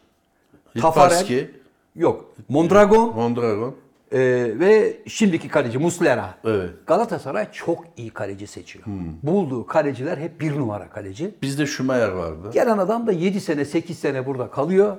[0.81, 1.47] Tafarel,
[1.95, 3.75] yok Mondragon Mondragon.
[4.11, 4.19] E,
[4.59, 6.35] ve şimdiki kaleci Muslera.
[6.45, 6.69] Evet.
[6.87, 8.85] Galatasaray çok iyi kaleci seçiyor.
[9.23, 11.35] Bulduğu kaleciler hep bir numara kaleci.
[11.41, 12.49] Bizde Schumacher vardı.
[12.53, 14.97] Gelen adam da 7 sene 8 sene burada kalıyor.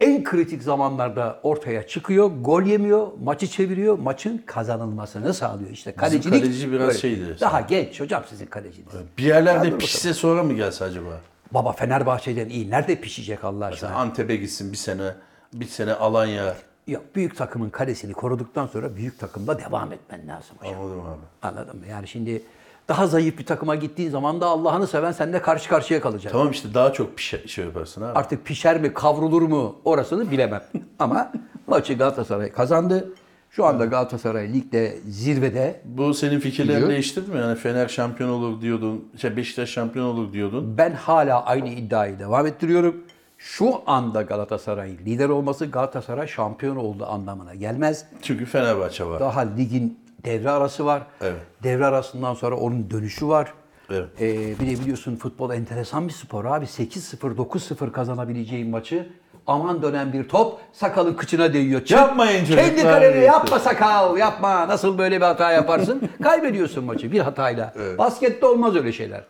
[0.00, 5.70] En kritik zamanlarda ortaya çıkıyor, gol yemiyor, maçı çeviriyor, maçın kazanılmasını sağlıyor.
[5.70, 6.98] İşte kalecilik kaleci biraz böyle.
[6.98, 7.36] şeydi.
[7.40, 8.88] Daha genç hocam sizin kaleciniz.
[9.18, 11.20] Bir yerlerde pişse sonra mı gelse acaba?
[11.52, 12.70] Baba Fenerbahçe'den iyi.
[12.70, 13.90] Nerede pişecek Allah aşkına?
[13.90, 15.14] Antep'e gitsin bir sene,
[15.52, 16.54] bir sene Alanya.
[16.86, 20.74] Yok büyük takımın kalesini koruduktan sonra büyük takımda devam etmen lazım hocam.
[20.80, 21.20] Anladım abi.
[21.42, 21.86] Anladın mı?
[21.90, 22.42] Yani şimdi
[22.88, 26.32] daha zayıf bir takıma gittiğin zaman da Allah'ını seven seninle karşı karşıya kalacak.
[26.32, 28.18] Tamam işte daha çok pişe, şey yaparsın abi.
[28.18, 30.62] Artık pişer mi, kavrulur mu orasını bilemem.
[30.98, 31.32] Ama
[31.66, 33.08] maçı Galatasaray kazandı.
[33.50, 35.80] Şu anda Galatasaray ligde zirvede.
[35.84, 36.90] Bu senin fikirlerini Biliyor.
[36.90, 37.38] değiştirdi mi?
[37.38, 40.78] Yani Fener şampiyon olur diyordun, şey Beşiktaş şampiyon olur diyordun.
[40.78, 43.04] Ben hala aynı iddiayı devam ettiriyorum.
[43.38, 48.04] Şu anda Galatasaray lider olması Galatasaray şampiyon olduğu anlamına gelmez.
[48.22, 49.20] Çünkü Fenerbahçe var.
[49.20, 51.02] Daha ligin devre arası var.
[51.20, 51.40] Evet.
[51.62, 53.52] Devre arasından sonra onun dönüşü var.
[53.90, 54.08] Evet.
[54.20, 56.64] Ee, bir de biliyorsun futbol enteresan bir spor abi.
[56.64, 59.08] 8-0, 9-0 kazanabileceğin maçı
[59.46, 61.80] aman dönen bir top sakalın kıçına değiyor.
[61.80, 61.90] Çık.
[61.90, 62.64] Yapmayın çocuklar.
[62.66, 64.68] Kendi kalene yapma sakal yapma.
[64.68, 66.08] Nasıl böyle bir hata yaparsın?
[66.22, 67.74] Kaybediyorsun maçı bir hatayla.
[67.98, 69.24] Baskette olmaz öyle şeyler.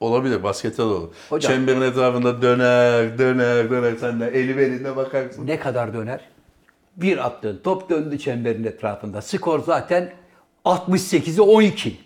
[0.00, 1.08] Olabilir, baskette de olur.
[1.30, 3.94] Hocam- Çemberin etrafında döner, döner, döner.
[4.00, 5.46] Sen de eli belinde bakarsın.
[5.46, 6.20] Ne kadar döner?
[6.96, 9.22] Bir attığın top döndü çemberin etrafında.
[9.22, 10.12] Skor zaten
[10.64, 11.96] 68'e 12.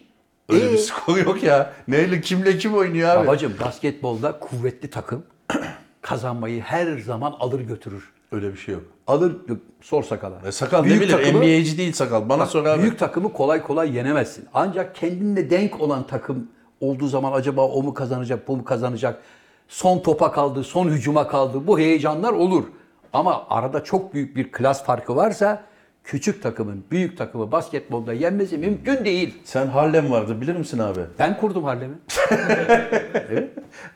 [0.48, 0.72] Öyle Ee?
[0.72, 1.72] bir skor yok ya.
[1.88, 3.26] Neyle, kimle kim oynuyor abi?
[3.26, 5.22] Babacım basketbolda kuvvetli takım
[6.02, 8.12] kazanmayı her zaman alır götürür.
[8.32, 8.82] Öyle bir şey yok.
[9.06, 9.36] Alır
[9.80, 10.40] sor sakala.
[10.46, 11.12] E, sakal Büyük ne bilir?
[11.12, 12.28] takımı- NBA'ci değil sakal.
[12.28, 12.82] Bana sor abi.
[12.82, 14.44] Büyük takımı kolay kolay yenemezsin.
[14.54, 16.48] Ancak kendinle denk olan takım
[16.80, 19.22] olduğu zaman acaba o mu kazanacak, bu mu kazanacak?
[19.68, 21.66] Son topa kaldı, son hücuma kaldı.
[21.66, 22.64] Bu heyecanlar olur.
[23.12, 25.62] Ama arada çok büyük bir klas farkı varsa
[26.04, 29.34] küçük takımın büyük takımı basketbolda yenmesi mümkün değil.
[29.44, 31.00] Sen Harlem vardı bilir misin abi?
[31.18, 31.94] Ben kurdum Harlem'i.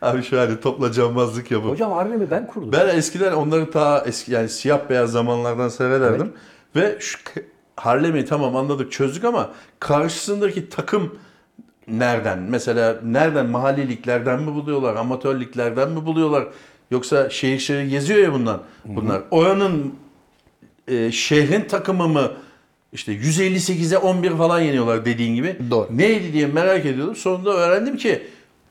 [0.03, 1.71] Abi şu hani topla cambazlık yapıp.
[1.71, 2.73] Hocam Harlem'i ben kurdum.
[2.73, 6.33] Ben eskiden onları ta eski yani siyah beyaz zamanlardan seyrederdim.
[6.77, 7.19] Ve şu
[7.77, 11.19] Harlem'i tamam anladık çözdük ama karşısındaki takım
[11.89, 12.39] nereden?
[12.39, 14.97] Mesela nereden mahalli liglerden mi buluyorlar?
[14.97, 16.45] Amatör liglerden mi buluyorlar?
[16.91, 18.61] Yoksa şehir şehir geziyor ya bunlar.
[18.85, 19.23] Bunlar.
[19.31, 19.95] Oranın
[20.89, 22.33] e, şehrin takımı mı
[22.93, 25.57] işte 158'e 11 falan yeniyorlar dediğin gibi.
[25.71, 25.89] Doğru.
[25.91, 27.17] Neydi diye merak ediyordum.
[27.17, 28.23] Sonunda öğrendim ki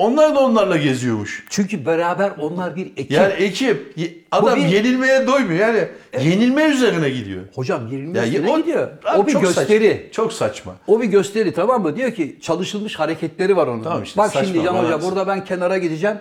[0.02, 1.46] onlar da onlarla geziyormuş.
[1.50, 3.12] Çünkü beraber onlar bir ekip.
[3.12, 3.94] Yani ekip
[4.32, 5.60] adam bir- yenilmeye doymuyor.
[5.60, 5.88] Yani
[6.22, 7.42] yenilme üzerine gidiyor.
[7.56, 8.88] Hocam yenilme Ya, üstüne o, gidiyor.
[9.06, 9.90] Abi O bir çok gösteri.
[9.94, 10.76] Saçma, çok saçma.
[10.88, 11.96] O bir gösteri tamam mı?
[11.96, 13.84] Diyor ki çalışılmış hareketleri var onun.
[13.84, 16.18] Tamam işte, Bak saçma, şimdi Can Hoca burada ben kenara gideceğim.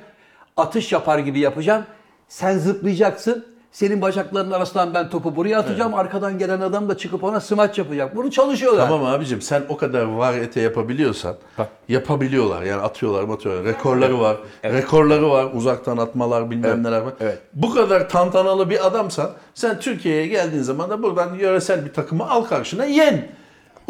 [0.57, 1.85] Atış yapar gibi yapacağım.
[2.29, 3.47] Sen zıplayacaksın.
[3.73, 5.95] Senin bacaklarının arasından ben topu buraya atacağım.
[5.95, 8.17] Arkadan gelen adam da çıkıp ona smaç yapacak.
[8.17, 8.89] Bunu çalışıyorlar.
[8.89, 11.37] Tamam abicim sen o kadar var ete yapabiliyorsan
[11.89, 12.63] yapabiliyorlar.
[12.63, 13.65] Yani atıyorlar atıyorlar.
[13.65, 14.37] Rekorları var.
[14.65, 15.47] Rekorları var.
[15.55, 17.13] Uzaktan atmalar bilmem neler var.
[17.21, 17.39] evet.
[17.55, 22.43] Bu kadar tantanalı bir adamsan sen Türkiye'ye geldiğin zaman da buradan yöresel bir takımı al
[22.45, 23.29] karşına yen.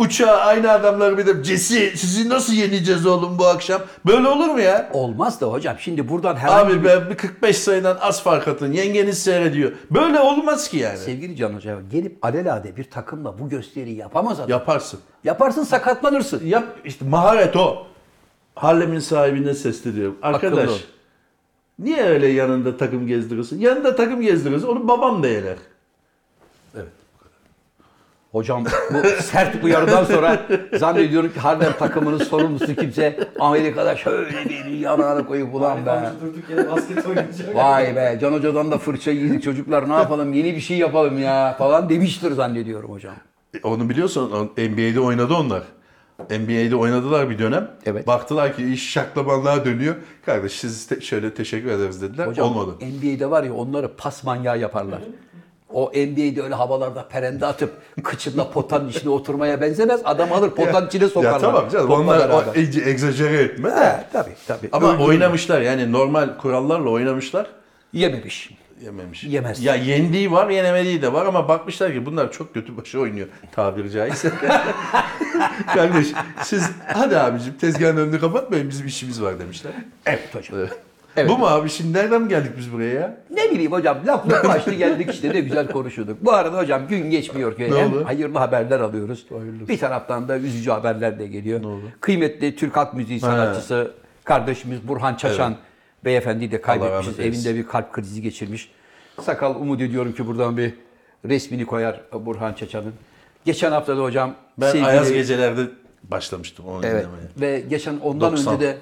[0.01, 3.83] Uçağa aynı adamları bir de Cesi sizi nasıl yeneceğiz oğlum bu akşam?
[4.07, 4.91] Böyle olur mu ya?
[4.93, 5.77] Olmaz da hocam.
[5.79, 6.85] Şimdi buradan herhangi Abi bir...
[6.85, 8.73] be bir 45 sayıdan az fark atın.
[8.73, 9.73] Yengeniz seyrediyor.
[9.91, 10.99] Böyle olmaz ki yani.
[10.99, 14.51] Sevgili Can Hoca gelip alelade bir takımla bu gösteriyi yapamaz adam.
[14.51, 15.01] Yaparsın.
[15.25, 16.47] Yaparsın sakatlanırsın.
[16.47, 17.87] Yap işte maharet o.
[18.55, 20.17] Harlem'in sahibine sesleniyorum.
[20.23, 20.79] Arkadaş Akıllı ol.
[21.79, 23.59] niye öyle yanında takım gezdiriyorsun?
[23.59, 24.69] Yanında takım gezdiriyorsun.
[24.69, 25.57] Onu babam da yener.
[28.33, 30.43] Hocam bu sert uyarıdan sonra
[30.79, 36.11] zannediyorum ki Harlem takımının sorumlusu kimse Amerika'da şöyle bir yanağını koyup ulan be.
[36.23, 37.55] Durduk yere basket oynayacak.
[37.55, 41.55] Vay be Can Hoca'dan da fırça yedik çocuklar ne yapalım yeni bir şey yapalım ya
[41.59, 43.15] falan demiştir zannediyorum hocam.
[43.55, 45.63] E, Onu biliyorsun NBA'de oynadı onlar.
[46.31, 47.71] NBA'de oynadılar bir dönem.
[47.87, 48.07] Evet.
[48.07, 49.95] Baktılar ki iş şaklabanlığa dönüyor.
[50.27, 52.27] Kardeş siz te- şöyle teşekkür ederiz dediler.
[52.27, 52.71] Hocam Olmadı.
[52.81, 54.99] NBA'de var ya onları pas manyağı yaparlar.
[55.73, 57.73] O NBA'de öyle havalarda perende atıp
[58.05, 60.01] kıçında potanın içine oturmaya benzemez.
[60.05, 61.33] Adam alır potanın içine sokarlar.
[61.33, 62.53] Ya tamam canım Topla onlar beraber.
[62.53, 63.75] o, iyice egzajere etme de.
[63.77, 64.69] He, tabii tabii.
[64.73, 65.09] Ama Öldürür.
[65.09, 67.47] oynamışlar yani normal kurallarla oynamışlar.
[67.93, 68.51] Yememiş.
[68.85, 69.25] Yememiş.
[69.25, 69.65] Yemez.
[69.65, 73.91] Ya yendiği var, yenemediği de var ama bakmışlar ki bunlar çok kötü başı oynuyor tabiri
[73.91, 74.33] caizse.
[75.75, 76.07] Kardeş
[76.43, 79.73] siz hadi abicim tezgahın önünü kapatmayın bizim işimiz var demişler.
[80.07, 80.59] Evet hocam.
[80.59, 80.73] Evet.
[81.17, 81.31] Evet.
[81.31, 83.17] Bu mu abi şimdi nereden geldik biz buraya ya?
[83.31, 86.25] Ne bileyim hocam laf laf açtı geldik işte ne güzel konuşuyorduk.
[86.25, 88.05] Bu arada hocam gün geçmiyor ki Ne hem oldu?
[88.05, 89.27] hayırlı haberler alıyoruz.
[89.31, 89.69] Hayırlısı.
[89.69, 91.63] Bir taraftan da üzücü haberler de geliyor.
[91.63, 91.83] Ne oldu?
[92.01, 93.91] Kıymetli Türk halk müziği sanatçısı
[94.25, 95.57] kardeşimiz Burhan Çaçan
[96.05, 97.07] beyefendiyi de Allah kaybetmişiz.
[97.07, 97.49] rahmet eylesin.
[97.49, 98.71] Evinde bir kalp krizi geçirmiş.
[99.23, 100.75] Sakal umut ediyorum ki buradan bir
[101.29, 102.93] resmini koyar Burhan Çaçan'ın.
[103.45, 105.61] Geçen hafta da hocam Ben sevgili- Ayaz gecelerde
[106.03, 107.07] başlamıştım onu Evet.
[107.07, 107.29] dinlemeye.
[107.41, 108.55] Ve geçen ondan 90.
[108.55, 108.77] önce de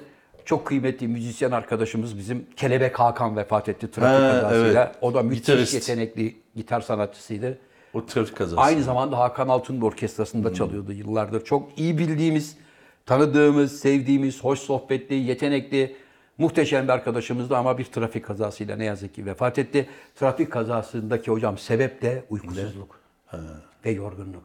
[0.49, 4.83] çok kıymetli müzisyen arkadaşımız bizim Kelebek Hakan vefat etti trafik Ha, kazasıyla.
[4.85, 4.95] evet.
[5.01, 5.73] O da müthiş Gitarist.
[5.73, 7.57] yetenekli gitar sanatçısıydı.
[7.93, 8.61] O trafik kazası.
[8.61, 11.45] Aynı zamanda Hakan Altun'un orkestrasında çalıyordu yıllardır.
[11.45, 12.57] Çok iyi bildiğimiz,
[13.05, 15.95] tanıdığımız, sevdiğimiz, hoş sohbetli, yetenekli,
[16.37, 19.89] muhteşem bir arkadaşımızdı ama bir trafik kazasıyla ne yazık ki vefat etti.
[20.15, 22.99] Trafik kazasındaki hocam sebep de uykusuzluk
[23.85, 24.43] ve yorgunluk.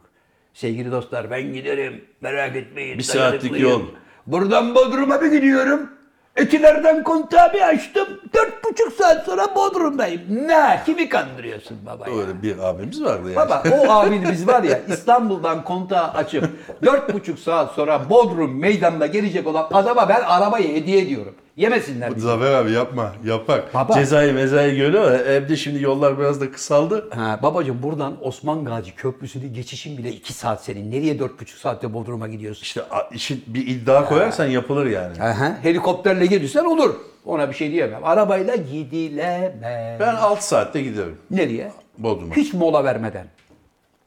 [0.54, 2.98] Sevgili dostlar ben giderim merak etmeyin.
[2.98, 3.82] Bir saatlik yol.
[4.26, 5.90] Buradan Bodrum'a bir gidiyorum.
[6.36, 8.08] Etilerden kontağı bir açtım.
[8.34, 10.22] Dört buçuk saat sonra Bodrum'dayım.
[10.30, 10.82] Ne?
[10.86, 12.16] Kimi kandırıyorsun baba ya?
[12.16, 13.36] Öyle bir abimiz vardı yani.
[13.36, 16.50] Baba o abimiz var ya İstanbul'dan kontağı açıp
[16.84, 21.34] dört buçuk saat sonra Bodrum meydanına gelecek olan adama ben arabayı hediye ediyorum.
[21.56, 22.26] Yemesinler bizi.
[22.26, 23.62] Zafer abi yapma, yapar.
[23.74, 23.94] Baba.
[23.94, 25.10] Cezayı mezayı görüyor.
[25.20, 27.10] Evde şimdi yollar biraz da kısaldı.
[27.14, 30.90] Ha, babacığım buradan Osman Gazi Köprüsü'nü geçişin bile iki saat senin.
[30.92, 32.62] Nereye dört buçuk saatte Bodrum'a gidiyorsun?
[32.62, 35.22] İşte a- işi bir iddia koyarsan yapılır yani.
[35.22, 36.94] Aha, helikopterle gelirsen olur.
[37.24, 38.04] Ona bir şey diyemem.
[38.04, 40.00] Arabayla gidilemez.
[40.00, 41.72] Ben 6 saatte giderim Nereye?
[41.98, 42.34] Bodrum'a.
[42.36, 43.26] Hiç mola vermeden.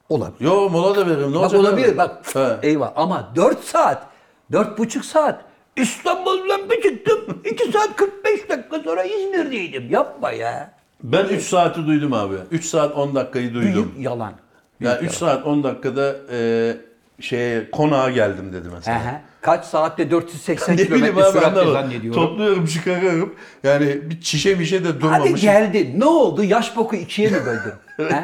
[0.08, 0.44] Olabilir.
[0.50, 1.30] Yo mola da veririm.
[1.30, 1.96] Ne Bak olacak olabilir abi?
[1.98, 2.34] bak.
[2.34, 2.68] He.
[2.68, 4.06] Eyvah ama 4 saat,
[4.52, 5.44] dört buçuk saat.
[5.82, 7.42] İstanbul'dan bir çıktım.
[7.44, 9.90] 2 saat 45 dakika sonra İzmir'deydim.
[9.90, 10.70] Yapma ya.
[11.02, 12.34] Ben 3 saati duydum abi.
[12.50, 13.92] 3 saat 10 dakikayı duydum.
[13.94, 14.32] Büyük yalan.
[14.80, 16.76] Büyük Yani 3 saat 10 dakikada e,
[17.20, 18.96] şeye konağa geldim dedi mesela.
[18.98, 19.20] Aha.
[19.40, 21.72] Kaç saatte 480 ne kilometre abi süratle anlamadım.
[21.72, 22.22] zannediyorum.
[22.22, 23.34] Topluyorum çıkarıyorum.
[23.64, 25.40] Yani bir çişe mişe de Hadi durmamış.
[25.40, 26.00] geldin.
[26.00, 26.44] Ne oldu?
[26.44, 27.72] Yaş boku ikiye mi böldün?
[28.14, 28.22] He?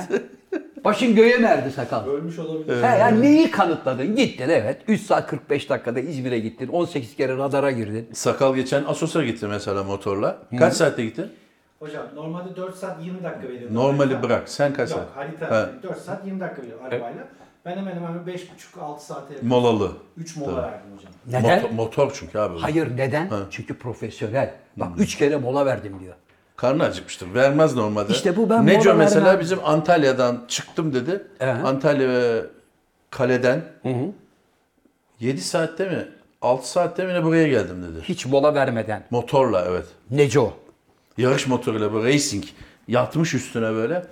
[0.85, 2.07] Başın göğe mi erdi sakal?
[2.07, 2.83] Ölmüş olabilir.
[2.83, 4.17] He, yani neyi kanıtladın?
[4.17, 4.81] Gittin evet.
[4.89, 6.69] 3 saat 45 dakikada İzmir'e gittin.
[6.69, 8.09] 18 kere radara girdin.
[8.13, 10.39] Sakal geçen Asos'a gitti mesela motorla.
[10.59, 11.29] Kaç saatte gitti?
[11.79, 13.75] Hocam normalde 4 saat 20 dakika veriyor.
[13.75, 14.23] Normali harita.
[14.29, 14.49] bırak.
[14.49, 15.17] Sen kaç Yok saat?
[15.17, 15.71] harita Ha.
[15.83, 17.29] 4 saat 20 dakika veriyor arabayla.
[17.65, 19.49] Ben hemen hemen 5,5-6 saate yakın.
[19.49, 19.93] Molalı.
[20.17, 21.13] 3 mola verdim hocam.
[21.27, 21.63] Neden?
[21.63, 22.59] Motor, motor çünkü abi.
[22.59, 23.29] Hayır neden?
[23.51, 24.55] Çünkü profesyonel.
[24.77, 26.15] Bak 3 kere mola verdim diyor.
[26.57, 27.35] Karnı acıkmıştır.
[27.35, 28.13] Vermez normalde.
[28.13, 31.27] İşte bu ben Neco mola mesela bizim Antalya'dan çıktım dedi.
[31.41, 31.65] Evet.
[31.65, 32.43] Antalya ve
[33.11, 33.63] kaleden
[35.21, 36.09] 7 saatte mi?
[36.43, 38.05] 6 saatte mi ne buraya geldim dedi.
[38.05, 39.05] Hiç mola vermeden.
[39.11, 39.87] Motorla evet.
[40.11, 40.53] Neco.
[41.19, 42.45] Yarış motoruyla bu racing.
[42.89, 44.07] Yatmış üstüne böyle.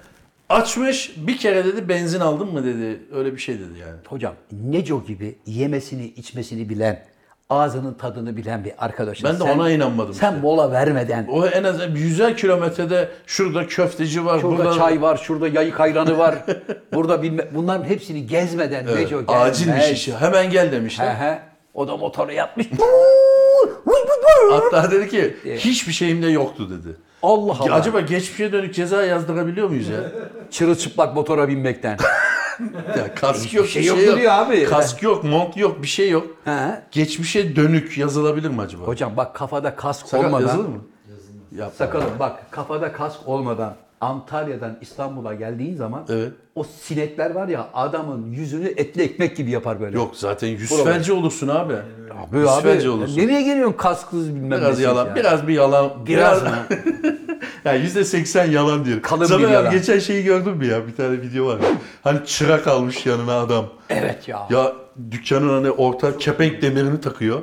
[0.49, 3.03] Açmış bir kere dedi benzin aldın mı dedi.
[3.15, 3.97] Öyle bir şey dedi yani.
[4.07, 7.05] Hocam Neco gibi yemesini içmesini bilen,
[7.53, 9.29] ağzının tadını bilen bir arkadaşın.
[9.29, 10.41] Ben de ona inanmadım Sen işte.
[10.41, 11.27] mola vermeden.
[11.31, 14.41] O en az yüzer kilometrede şurada köfteci var.
[14.41, 16.35] Şurada burada çay var, şurada yayık ayranı var.
[16.95, 20.17] burada bilme, bunların hepsini gezmeden Evet, Neco acilmiş işi.
[20.17, 21.15] Hemen gel demişler.
[21.15, 21.39] He he.
[21.75, 22.67] O da motoru yapmış.
[24.51, 26.97] Hatta dedi ki hiçbir şeyim de yoktu dedi.
[27.23, 27.75] Allah Allah.
[27.75, 30.01] Acaba geçmişe dönük ceza yazdırabiliyor muyuz ya?
[30.51, 31.99] Çırılçıplak motora binmekten.
[32.99, 34.19] ya kask yok, şey bir yok şey yok.
[34.19, 34.65] diyor abi.
[34.65, 36.27] Kask yok, mont yok, bir şey yok.
[36.45, 36.83] He.
[36.93, 38.85] Geçmişe dönük yazılabilir mi acaba?
[38.85, 40.47] Hocam bak kafada kask Sakal olmadan.
[40.47, 40.81] yazılır mı?
[41.57, 41.75] Yapma.
[41.77, 46.33] Sakalım bak kafada kask olmadan Antalya'dan İstanbul'a geldiğin zaman Evet.
[46.55, 49.97] o sinekler var ya adamın yüzünü etli ekmek gibi yapar böyle.
[49.97, 50.93] Yok zaten yüz Buralar.
[50.93, 51.73] felci olursun abi.
[52.29, 53.19] Abi, Yüz abi olursun.
[53.19, 55.17] nereye geliyorsun kasksız bilmem Biraz yalan, ya.
[55.17, 55.91] biraz bir yalan.
[56.07, 56.49] Biraz mı?
[57.65, 59.03] ya yüzde seksen yalan diyor.
[59.03, 59.71] Kalın Zafer bir yalan.
[59.73, 60.87] geçen şeyi gördün mü ya?
[60.87, 61.59] Bir tane video var.
[62.05, 63.67] Hani çırak almış yanına adam.
[63.91, 64.47] Evet ya.
[64.51, 64.73] Ya
[65.11, 67.43] dükkanın hani orta kepenk demirini takıyor.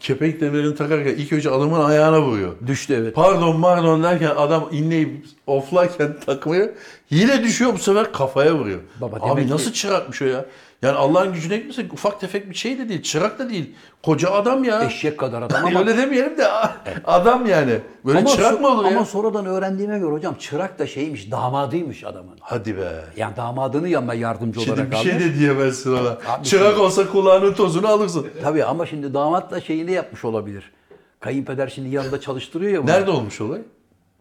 [0.00, 2.52] Kepenk demirini takarken ilk önce adamın ayağına vuruyor.
[2.66, 3.14] Düştü evet.
[3.14, 6.70] Pardon pardon derken adam inleyip offlarken takmaya
[7.10, 8.78] yine düşüyor bu sefer kafaya vuruyor.
[9.00, 10.44] Baba Abi ki- nasıl çırakmış o ya?
[10.82, 13.02] Yani Allah'ın gücüne gitmesek ufak tefek bir şey de değil.
[13.02, 13.74] Çırak da değil.
[14.02, 14.84] Koca adam ya.
[14.84, 16.46] Eşek kadar adam Ama ama öyle demeyelim de
[17.04, 17.78] adam yani.
[18.04, 19.04] Böyle ama, çırak so- mı olur ama ya?
[19.04, 22.38] sonradan öğrendiğime göre hocam çırak da şeymiş damadıymış adamın.
[22.40, 23.04] Hadi be.
[23.16, 25.10] Yani damadını yanına yardımcı olarak Şimdi bir almış.
[25.10, 26.18] şey de diyemezsin ona.
[26.28, 28.26] Abi Çırak olsa kulağının tozunu alırsın.
[28.42, 30.72] Tabii ama şimdi damatla şeyini yapmış olabilir.
[31.20, 32.90] Kayınpeder şimdi yanında çalıştırıyor ya bunu.
[32.90, 33.60] Nerede olmuş olay?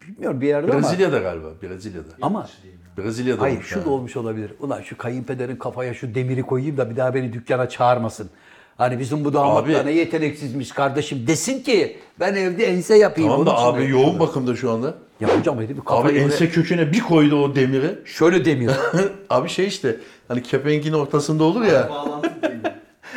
[0.07, 0.81] Bilmiyorum bir yerde ama.
[0.81, 1.47] Brezilya'da galiba.
[1.61, 2.07] Brezilya'da.
[2.21, 2.47] Ama
[2.97, 3.67] Brezilya'da hayır olmuş.
[3.69, 4.51] şu da olmuş olabilir.
[4.59, 8.29] Ulan şu kayınpederin kafaya şu demiri koyayım da bir daha beni dükkana çağırmasın.
[8.77, 13.29] Hani bizim bu damat da Abi- ne yeteneksizmiş kardeşim desin ki ben evde ense yapayım.
[13.29, 14.93] Tamam da abi yoğun bakımda şu anda.
[15.19, 17.95] Ya hocam herif Abi kafayı böyle- ense köküne bir koydu o demiri.
[18.05, 18.71] şöyle demir.
[19.29, 19.95] abi şey işte
[20.27, 21.89] hani kepengin ortasında olur ya.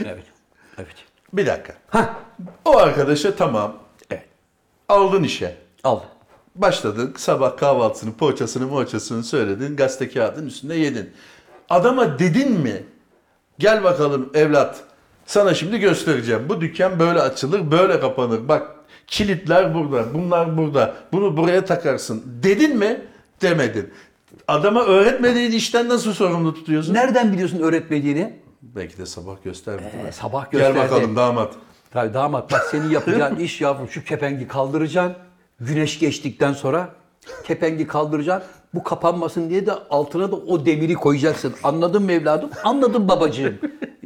[0.04, 0.24] Evet.
[0.78, 0.94] Evet.
[1.32, 1.72] Bir dakika.
[1.88, 2.14] Hah.
[2.64, 3.76] O arkadaşa tamam
[4.10, 4.24] Evet.
[4.88, 5.54] aldın işe.
[5.84, 6.00] Al.
[6.60, 9.76] Başladın sabah kahvaltısını, poğaçasını, moğaçasını söyledin.
[9.76, 11.10] Gazete kağıdın üstünde yedin.
[11.70, 12.82] Adama dedin mi?
[13.58, 14.80] Gel bakalım evlat.
[15.26, 16.42] Sana şimdi göstereceğim.
[16.48, 18.48] Bu dükkan böyle açılır, böyle kapanır.
[18.48, 18.70] Bak
[19.06, 20.94] kilitler burada, bunlar burada.
[21.12, 22.22] Bunu buraya takarsın.
[22.42, 23.02] Dedin mi?
[23.42, 23.90] Demedin.
[24.48, 26.94] Adama öğretmediğin işten nasıl sorumlu tutuyorsun?
[26.94, 28.40] Nereden biliyorsun öğretmediğini?
[28.62, 29.92] Belki de sabah göstermedi.
[29.92, 30.08] değil mi?
[30.08, 30.78] Ee, sabah Gel gösterdi.
[30.78, 31.52] bakalım damat.
[31.92, 35.16] Tabii damat bak senin yapacağın iş yavrum şu kepengi kaldıracaksın.
[35.60, 36.88] Güneş geçtikten sonra
[37.44, 38.50] kepengi kaldıracaksın.
[38.74, 41.54] Bu kapanmasın diye de altına da o demiri koyacaksın.
[41.62, 42.50] Anladın mı evladım?
[42.64, 43.54] Anladım babacığım.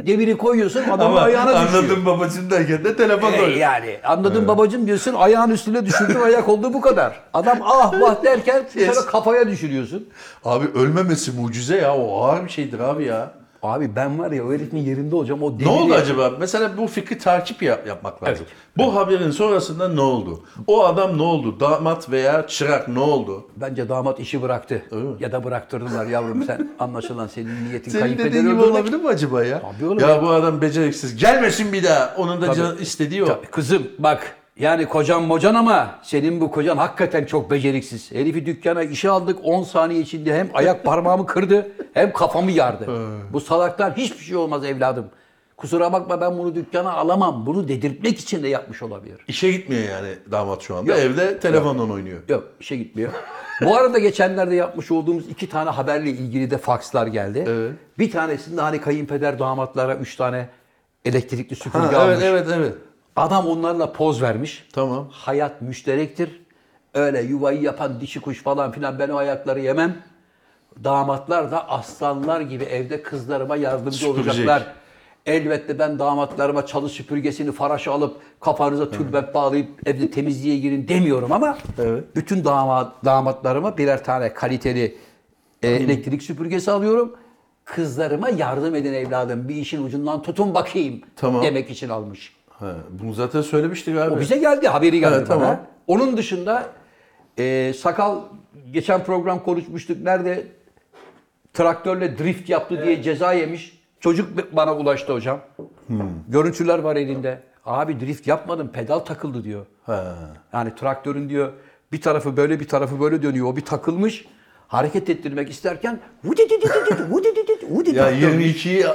[0.07, 1.83] Demiri koyuyorsun adamın Ama ayağına düşüyor.
[1.85, 6.73] anladım babacığım derken de telefon Ee, yani anladım babacığım diyorsun ayağın üstüne düşürdün ayak oldu
[6.75, 7.21] bu kadar.
[7.35, 8.95] Adam ah vah derken Yes.
[8.95, 10.09] sonra kafaya düşürüyorsun.
[10.45, 11.97] Abi ölmemesi mucize ya.
[11.97, 13.31] O ağır bir şeydir abi ya.
[13.65, 15.59] Abi ben var ya o herifin yerinde olacağım o.
[15.61, 16.31] Ne oldu acaba?
[16.41, 18.47] Mesela bu fikri takip yap- yapmak lazım.
[18.49, 18.57] Evet.
[18.77, 20.41] Bu haberin sonrasında ne oldu?
[20.67, 21.61] O adam ne oldu?
[21.61, 23.45] Damat veya çırak ne oldu?
[23.57, 24.83] Bence damat işi bıraktı.
[24.91, 25.01] Mi?
[25.21, 28.75] Ya da bıraktırdılar yavrum sen anlaşılan senin niyetin Senin kayınpederi dediğin gibi öldürmek.
[28.75, 29.63] olabilir mi acaba ya?
[29.79, 31.17] Tabii oğlum ya bu adam beceriksiz.
[31.17, 32.15] Gelmesin bir daha.
[32.19, 32.57] Onun da Tabii.
[32.57, 33.27] can istediği o.
[33.27, 38.13] Tabii Kızım bak yani kocan mocan ama senin bu kocan hakikaten çok beceriksiz.
[38.13, 42.87] Herifi dükkana işe aldık 10 saniye içinde hem ayak parmağımı kırdı hem kafamı yardı.
[43.33, 45.07] bu salaktan hiçbir şey olmaz evladım.
[45.57, 47.47] Kusura bakma ben bunu dükkana alamam.
[47.47, 49.17] Bunu dedirtmek için de yapmış olabilir.
[49.29, 50.91] İşe gitmiyor yani damat şu anda.
[50.91, 51.01] Yok.
[51.01, 52.19] Evde telefonla oynuyor.
[52.29, 53.11] Yok işe gitmiyor.
[53.65, 57.45] Bu arada geçenlerde yapmış olduğumuz iki tane haberle ilgili de fakslar geldi.
[57.49, 57.73] Evet.
[57.99, 60.49] Bir tanesinde hani kayınpeder damatlara üç tane
[61.05, 62.19] elektrikli süpürge Ha, almış.
[62.23, 62.75] evet evet evet.
[63.17, 64.67] Adam onlarla poz vermiş.
[64.73, 65.09] Tamam.
[65.13, 66.41] Hayat müşterektir.
[66.95, 69.97] Öyle yuvayı yapan dişi kuş falan filan ben o ayakları yemem.
[70.85, 74.27] Damatlar da aslanlar gibi evde kızlarıma yardımcı Süpürecek.
[74.27, 74.67] olacaklar.
[75.27, 81.59] Elbette ben damatlarıma çalı süpürgesini faraşa alıp kafanıza tülbent bağlayıp evde temizliğe girin demiyorum ama
[81.79, 82.05] Evet.
[82.17, 84.97] bütün damat, damatlarıma birer tane kaliteli
[85.63, 87.17] e, elektrik süpürgesi alıyorum.
[87.65, 89.49] Kızlarıma yardım edin evladım.
[89.49, 91.43] Bir işin ucundan tutun bakayım Tamam.
[91.43, 92.34] demek için almış.
[92.59, 94.15] Ha, bunu zaten söylemiştik abi.
[94.15, 95.39] O bize geldi, haberi geldi Evet, bana.
[95.41, 95.61] tamam.
[95.87, 96.67] Onun dışında
[97.39, 98.21] e, sakal
[98.73, 100.03] geçen program konuşmuştuk.
[100.03, 100.47] Nerede
[101.53, 103.85] traktörle drift yaptı diye ceza yemiş.
[104.01, 105.41] Çocuk bana ulaştı hocam.
[105.87, 105.99] Hmm.
[106.29, 107.41] Görüntüler var elinde.
[107.65, 109.67] Abi drift yapmadım, pedal takıldı diyor.
[109.87, 110.17] Ha.
[110.53, 111.53] Yani traktörün diyor
[111.93, 113.47] bir tarafı böyle bir tarafı böyle dönüyor.
[113.47, 114.25] O bir takılmış.
[114.69, 116.01] Hareket ettirmek isterken
[117.95, 118.87] Ya 22'yi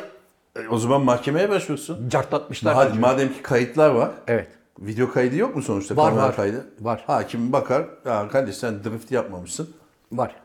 [0.66, 2.10] e, o zaman mahkemeye başvursun.
[2.10, 2.76] cartlatmışlar.
[2.76, 3.02] Hadi çocuğu.
[3.02, 4.12] madem ki kayıtlar var.
[4.28, 4.48] Evet.
[4.80, 5.96] Video kaydı yok mu sonuçta?
[5.96, 6.36] Var, Kamera var.
[6.36, 6.66] kaydı.
[6.82, 7.04] Var.
[7.08, 7.86] Hakim bakar.
[8.06, 9.70] Ya kardeş sen drift yapmamışsın.
[10.12, 10.36] Var.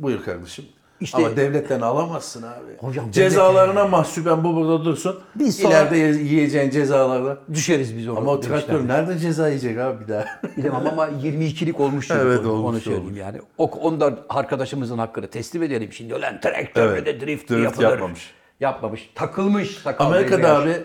[0.00, 0.64] Buyur kardeşim.
[1.00, 2.76] İşte- Ama devletten alamazsın abi.
[2.78, 5.20] Hocam Cezalarına mahsuben bu burada dursun.
[5.34, 7.38] Biz sonra- İleride ye- yiyeceğin cezalarla.
[7.54, 8.20] Düşeriz biz orada.
[8.20, 10.24] Ama o traktör nerede ceza yiyecek abi bir daha?
[10.56, 13.18] Bilemem ama 22'lik olmuş çocuk Evet, onu, onu olmuş, söyleyeyim olmuş.
[13.18, 13.38] yani.
[13.58, 16.14] O, onda arkadaşımızın hakkını teslim edelim şimdi.
[16.14, 17.88] Ölen traktörle Evet, de drift, drift yapılır.
[17.90, 18.30] yapmamış.
[18.60, 19.10] Yapmamış.
[19.14, 20.62] Takılmış sakal Amerika'da beyaz.
[20.62, 20.84] abi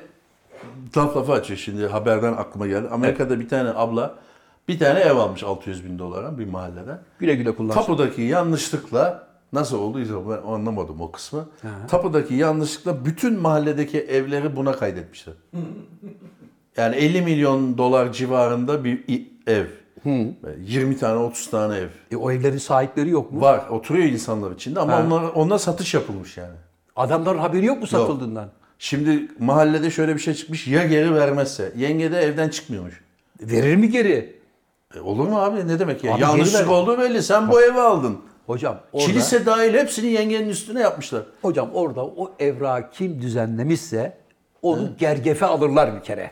[0.97, 2.87] laf lafı açıyor şimdi haberden aklıma geldi.
[2.91, 4.15] Amerika'da bir tane abla
[4.67, 6.97] bir tane ev almış 600 bin dolara bir mahallede.
[7.19, 7.79] Güle güle kullansın.
[7.79, 11.45] Tapudaki yanlışlıkla nasıl olduysa ben anlamadım o kısmı.
[11.87, 15.33] Tapudaki yanlışlıkla bütün mahalledeki evleri buna kaydetmişler.
[16.77, 19.03] yani 50 milyon dolar civarında bir
[19.47, 19.65] ev.
[20.59, 21.87] 20 tane 30 tane ev.
[22.11, 23.41] E, o evlerin sahipleri yok mu?
[23.41, 26.55] Var oturuyor insanlar içinde ama onlar, onlar satış yapılmış yani.
[26.95, 28.49] Adamların haberi yok mu satıldığından?
[28.79, 31.71] Şimdi mahallede şöyle bir şey çıkmış ya geri vermezse.
[31.75, 33.01] Yenge de evden çıkmıyormuş.
[33.41, 34.35] Verir mi geri?
[34.95, 36.13] E olur mu abi ne demek ya?
[36.13, 37.23] Abi Yanlışlık olduğu belli.
[37.23, 38.19] Sen bu evi aldın.
[38.45, 41.23] Hocam orada, Kilise dahil hepsini yengenin üstüne yapmışlar.
[41.41, 44.17] hocam orada o evrağı kim düzenlemişse
[44.61, 46.31] onu gergefe alırlar bir kere.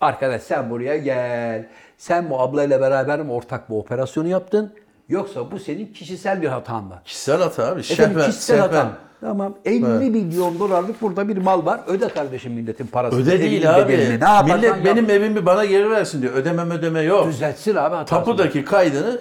[0.00, 1.68] Arkadaş sen buraya gel.
[1.98, 4.72] Sen bu ablayla beraber mi ortak bu operasyonu yaptın?
[5.08, 7.00] Yoksa bu senin kişisel bir hatan mı?
[7.04, 7.80] Kişisel hata abi.
[7.80, 8.68] Efendim Şehven, kişisel sehven.
[8.68, 8.92] hatan.
[9.20, 11.80] Tamam 50 milyon dolarlık burada bir mal var.
[11.86, 13.20] Öde kardeşim milletin parasını.
[13.22, 13.92] Öde değil abi.
[13.92, 14.20] bedelini.
[14.20, 14.78] Ne Millet yap.
[14.84, 16.32] benim evimi bana geri versin diyor.
[16.34, 17.26] Ödemem ödeme yok.
[17.28, 18.06] Düzeltsin abi hatasını.
[18.24, 19.20] Tapudaki kaydını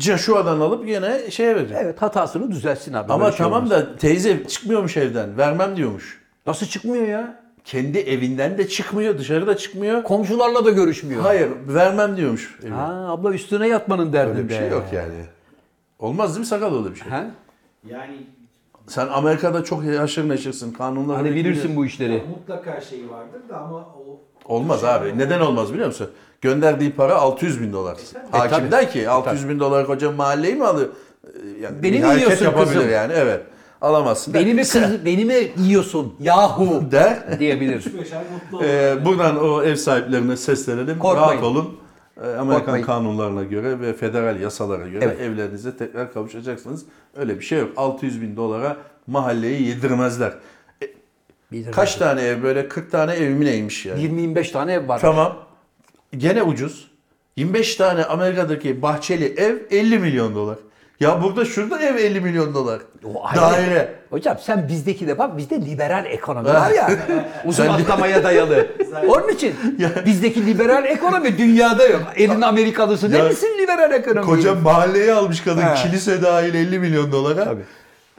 [0.00, 1.76] Joshua'dan alıp gene şeye verecek.
[1.80, 3.12] Evet hatasını düzeltsin abi.
[3.12, 3.70] Ama şey tamam olmaz.
[3.70, 5.38] da teyze çıkmıyormuş evden.
[5.38, 6.20] Vermem diyormuş.
[6.46, 7.42] Nasıl çıkmıyor ya?
[7.64, 10.02] Kendi evinden de çıkmıyor, dışarıda çıkmıyor.
[10.02, 11.22] Komşularla da görüşmüyor.
[11.22, 12.58] Hayır, vermem diyormuş.
[12.64, 12.70] evi.
[12.70, 14.38] Ha, abla üstüne yatmanın derdinde.
[14.38, 15.14] Öyle bir şey yok yani.
[15.98, 17.08] Olmaz değil mi sakal öyle bir şey?
[17.10, 17.24] Ha?
[17.90, 18.16] Yani
[18.86, 20.72] Sen Amerika'da çok haşır neşirsin.
[20.72, 22.22] Kanunlar Hani bilirsin bu işleri.
[22.30, 24.20] mutlaka şeyi vardır da ama o
[24.54, 25.18] Olmaz abi.
[25.18, 26.08] Neden olmaz biliyor musun?
[26.40, 27.96] Gönderdiği para 600 bin dolar.
[28.30, 28.70] Hakim tabii.
[28.70, 30.88] der ki 600 bin dolar koca mahalleyi mi alır?
[31.60, 32.90] Yani Beni bir mi hareket yiyorsun yapabilir kızım?
[32.90, 33.12] yani.
[33.16, 33.40] Evet.
[33.80, 34.34] Alamazsın.
[34.34, 36.14] Beni mi kız, beni mi yiyorsun?
[36.20, 37.38] Yahu der.
[37.38, 37.76] diyebilir.
[37.76, 38.66] üç beş ay mutlu olur.
[38.66, 40.98] Ee, buradan o ev sahiplerine seslenelim.
[40.98, 41.30] Korkmayın.
[41.32, 41.76] Rahat olun.
[42.22, 42.86] Ee, Amerikan Korkmayın.
[42.86, 45.20] kanunlarına göre ve federal yasalara göre Evet.
[45.20, 46.84] evlerinize tekrar kavuşacaksınız.
[47.16, 47.70] Öyle bir şey yok.
[47.76, 50.32] 600 bin dolara mahalleyi yedirmezler.
[51.52, 54.00] Bir- Kaç tane ev böyle 40 tane ev mi neymiş yani?
[54.02, 55.00] 20-25 tane ev var.
[55.00, 55.36] Tamam.
[56.16, 56.90] Gene ucuz.
[57.36, 60.58] 25 tane Amerika'daki bahçeli ev 50 milyon dolar.
[61.02, 62.80] Ya burada şurada ev 50 milyon dolar.
[63.04, 63.40] O ayrı.
[63.40, 63.94] Daire.
[64.10, 66.90] Hocam sen bizdeki de bak bizde liberal ekonomi var ya.
[67.44, 68.66] uzun atlamaya dayalı.
[69.08, 69.54] Onun için
[70.06, 72.02] bizdeki liberal ekonomi dünyada yok.
[72.16, 74.26] Elin Amerikalısı ne bilsin liberal ekonomi?
[74.26, 75.62] Koca mahalleyi almış kadın.
[75.62, 75.74] He.
[75.74, 77.44] Kilise dahil 50 milyon dolara.
[77.44, 77.64] Tabii.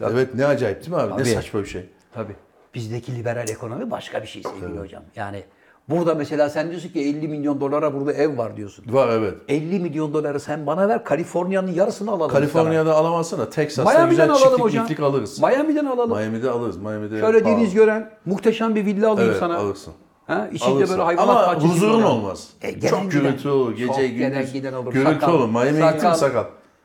[0.02, 1.14] Evet ne acayip değil mi abi?
[1.14, 1.30] Ne Tabii.
[1.30, 1.86] saçma bir şey.
[2.14, 2.36] Tabii.
[2.76, 5.04] Bizdeki liberal ekonomi başka bir şey sevgili hocam.
[5.16, 5.44] Yani
[5.90, 8.86] burada mesela sen diyorsun ki 50 milyon dolara burada ev var diyorsun.
[8.90, 9.34] Var evet.
[9.48, 12.32] 50 milyon doları sen bana ver Kaliforniya'nın yarısını alalım.
[12.32, 13.50] Kaliforniya'da alamazsın da.
[13.50, 14.88] Texas'ta Miami'den güzel alalım çiftlik hocam.
[14.88, 15.40] çiftlik alırız.
[15.42, 16.18] Miami'den alalım.
[16.18, 16.78] Miami'de alırız.
[16.78, 17.58] Miami'de Şöyle pahalı.
[17.58, 19.58] deniz gören muhteşem bir villa alayım Evet sana.
[19.58, 19.94] alırsın.
[20.28, 20.92] Ha, içinde Alırsın.
[20.94, 22.10] böyle hayvanat Ama bahçesi huzurun var.
[22.10, 22.48] olmaz.
[22.62, 23.10] E, gelen Çok giden.
[23.24, 23.78] gürültü olur.
[23.78, 24.54] Çok Gece gelen gündüz.
[24.54, 24.94] giden olur.
[24.94, 25.34] Gürültü Sakal.
[25.34, 25.50] olur.
[25.50, 26.44] Miami'ye gittin mi Sakal.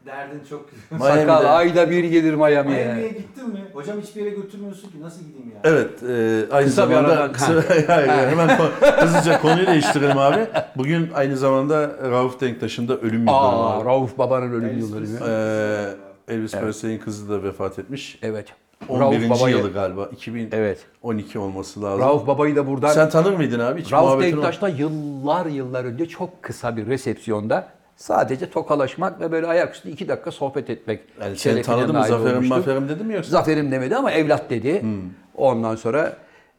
[0.09, 1.05] Derdin çok güzel.
[1.05, 2.85] Miami'de- Sakal ayda bir gelir Miami'ye.
[2.85, 3.61] Miami'ye gittin mi?
[3.73, 5.61] Hocam hiçbir yere götürmüyorsun ki nasıl gideyim ya?
[5.65, 7.53] Evet, e, aynı Kısa bir zamanda aradan- kısa,
[7.95, 10.47] Hayır, hemen ko- hızlıca konuyu değiştirelim abi.
[10.77, 13.85] Bugün aynı zamanda Rauf Denktaş'ın da ölüm yıl dönümü Aa, var.
[13.85, 15.19] Rauf Baba'nın ölüm Elvis yıl dönümü.
[15.29, 18.19] Ee, Elvis Presley'in kızı da vefat etmiş.
[18.23, 18.47] Evet.
[18.89, 19.31] 11.
[19.31, 20.07] Babayı- yılı galiba.
[20.13, 20.87] 2012 Evet.
[21.37, 22.01] olması lazım.
[22.01, 23.81] Rauf Baba'yı da buradan Sen tanır mıydın abi?
[23.81, 27.69] Hiç Rauf muhabbetin Denktaş'la yıllar yıllar önce çok kısa bir resepsiyonda
[28.03, 31.01] sadece tokalaşmak ve böyle ayaküstü iki dakika sohbet etmek.
[31.21, 32.05] Yani sen şerefine tanıdın mı?
[32.07, 33.31] Zaferim maferim dedi mi yoksa?
[33.31, 34.83] Zaferim demedi ama evlat dedi.
[34.83, 35.01] Hmm.
[35.35, 36.13] Ondan sonra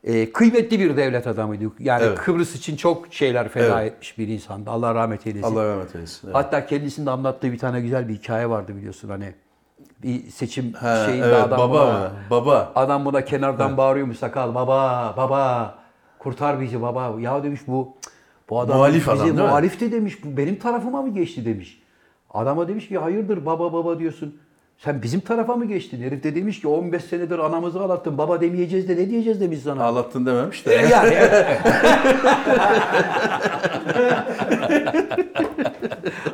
[0.03, 1.63] e, kıymetli bir devlet adamıydı.
[1.79, 2.17] Yani Evet.
[2.17, 3.93] Kıbrıs için çok şeyler feda Evet.
[3.93, 4.69] etmiş bir insandı.
[4.69, 5.47] Allah rahmet eylesin.
[5.47, 6.27] Allah rahmet eylesin.
[6.27, 6.35] Evet.
[6.35, 9.33] Hatta kendisinin anlattığı bir tane güzel bir hikaye vardı biliyorsun hani.
[10.03, 12.11] Bir seçim Ha, şeyinde evet, adam baba buna?
[12.29, 12.71] Baba.
[12.75, 15.75] adam buna kenardan bağırıyormuş sakal baba baba
[16.19, 17.15] kurtar bizi baba.
[17.19, 17.93] Ya demiş bu
[18.49, 19.41] bu adam Muhalif bizi adam, değil mi?
[19.41, 21.81] muhalif de demiş bu benim tarafıma mı geçti demiş.
[22.33, 24.35] Adama demiş ki hayırdır baba baba diyorsun.
[24.77, 26.01] Sen bizim tarafa mı geçtin?
[26.03, 28.17] Herif de demiş ki 15 senedir anamızı ağlattın.
[28.17, 29.83] Baba demeyeceğiz de ne diyeceğiz demiş sana.
[29.83, 30.73] Ağlattın dememiş E, de.
[30.91, 31.15] yani.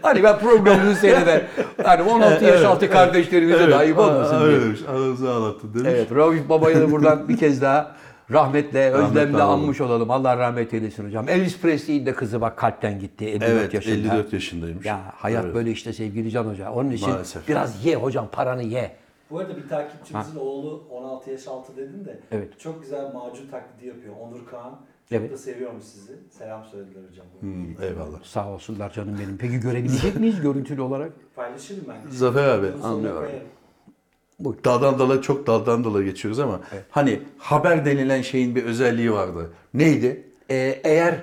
[0.02, 1.42] hani ben programını seyreder.
[1.84, 4.62] Hani 16 yaş altı kardeşlerimize de ayıp olmasın Öyle diye.
[4.62, 4.80] demiş.
[4.90, 5.90] Anamızı ağlattın demiş.
[5.96, 7.96] Evet, Rauf Baba'yı da buradan bir kez daha
[8.32, 9.62] rahmetle, özlemle analım.
[9.62, 10.12] anmış olalım.
[10.12, 11.30] Allah rahmet eylesin hocam.
[11.30, 13.96] Elvis Presley'in de kızı bak kalpten gitti 54 Evet, yaşında.
[14.16, 14.86] 54 yaşındaymış.
[14.86, 15.56] Ya hayat Evet.
[15.56, 16.72] böyle işte sevgili Can Hoca.
[16.72, 17.48] Onun için Maalesef.
[17.48, 18.96] biraz ye hocam paranı ye.
[19.32, 22.60] Bu arada bir takipçimizin oğlu 16 yaş altı dedin de Evet.
[22.60, 24.16] çok güzel macun taklidi yapıyor.
[24.22, 24.80] Onur Kaan.
[25.12, 25.30] Evet.
[25.30, 26.14] Çok da seviyormuş sizi.
[26.32, 27.26] Selam söylediler hocam.
[27.40, 28.24] Hmm, eyvallah.
[28.24, 29.38] Sağ olsunlar canım benim.
[29.38, 31.12] Peki görebilecek miyiz görüntülü olarak?
[31.36, 32.12] Paylaşırım ben.
[32.12, 33.20] Zafer abi, anlıyorum.
[33.20, 33.40] koyarım.
[34.44, 36.60] Daldan dala çok daldan dala geçiyoruz ama
[36.92, 39.50] hani haber denilen şeyin bir özelliği vardı.
[39.74, 40.24] Neydi?
[40.50, 41.16] Ee, eğer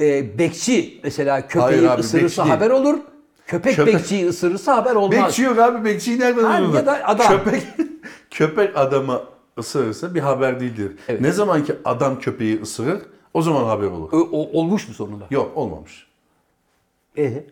[0.00, 2.54] e, bekçi mesela köpeği Hayır abi, ısırırsa değil.
[2.54, 2.98] haber olur.
[3.46, 5.18] Köpek, Köpek- bekçiyi ısırırsa haber olmaz.
[5.26, 5.84] Bekçi yok abi.
[5.84, 6.78] Bekçiyi nereden Ha, bulurlar?
[6.78, 7.26] ya da adam.
[7.28, 7.62] Köpek,
[8.30, 9.22] köpek adamı
[9.58, 10.92] ısırırsa bir haber değildir.
[11.08, 11.20] Evet.
[11.20, 13.00] Ne zaman ki adam köpeği ısırır
[13.34, 14.08] o zaman haber olur.
[14.12, 15.24] O- olmuş mu sonunda?
[15.30, 16.06] Yok olmamış.
[17.18, 17.44] E,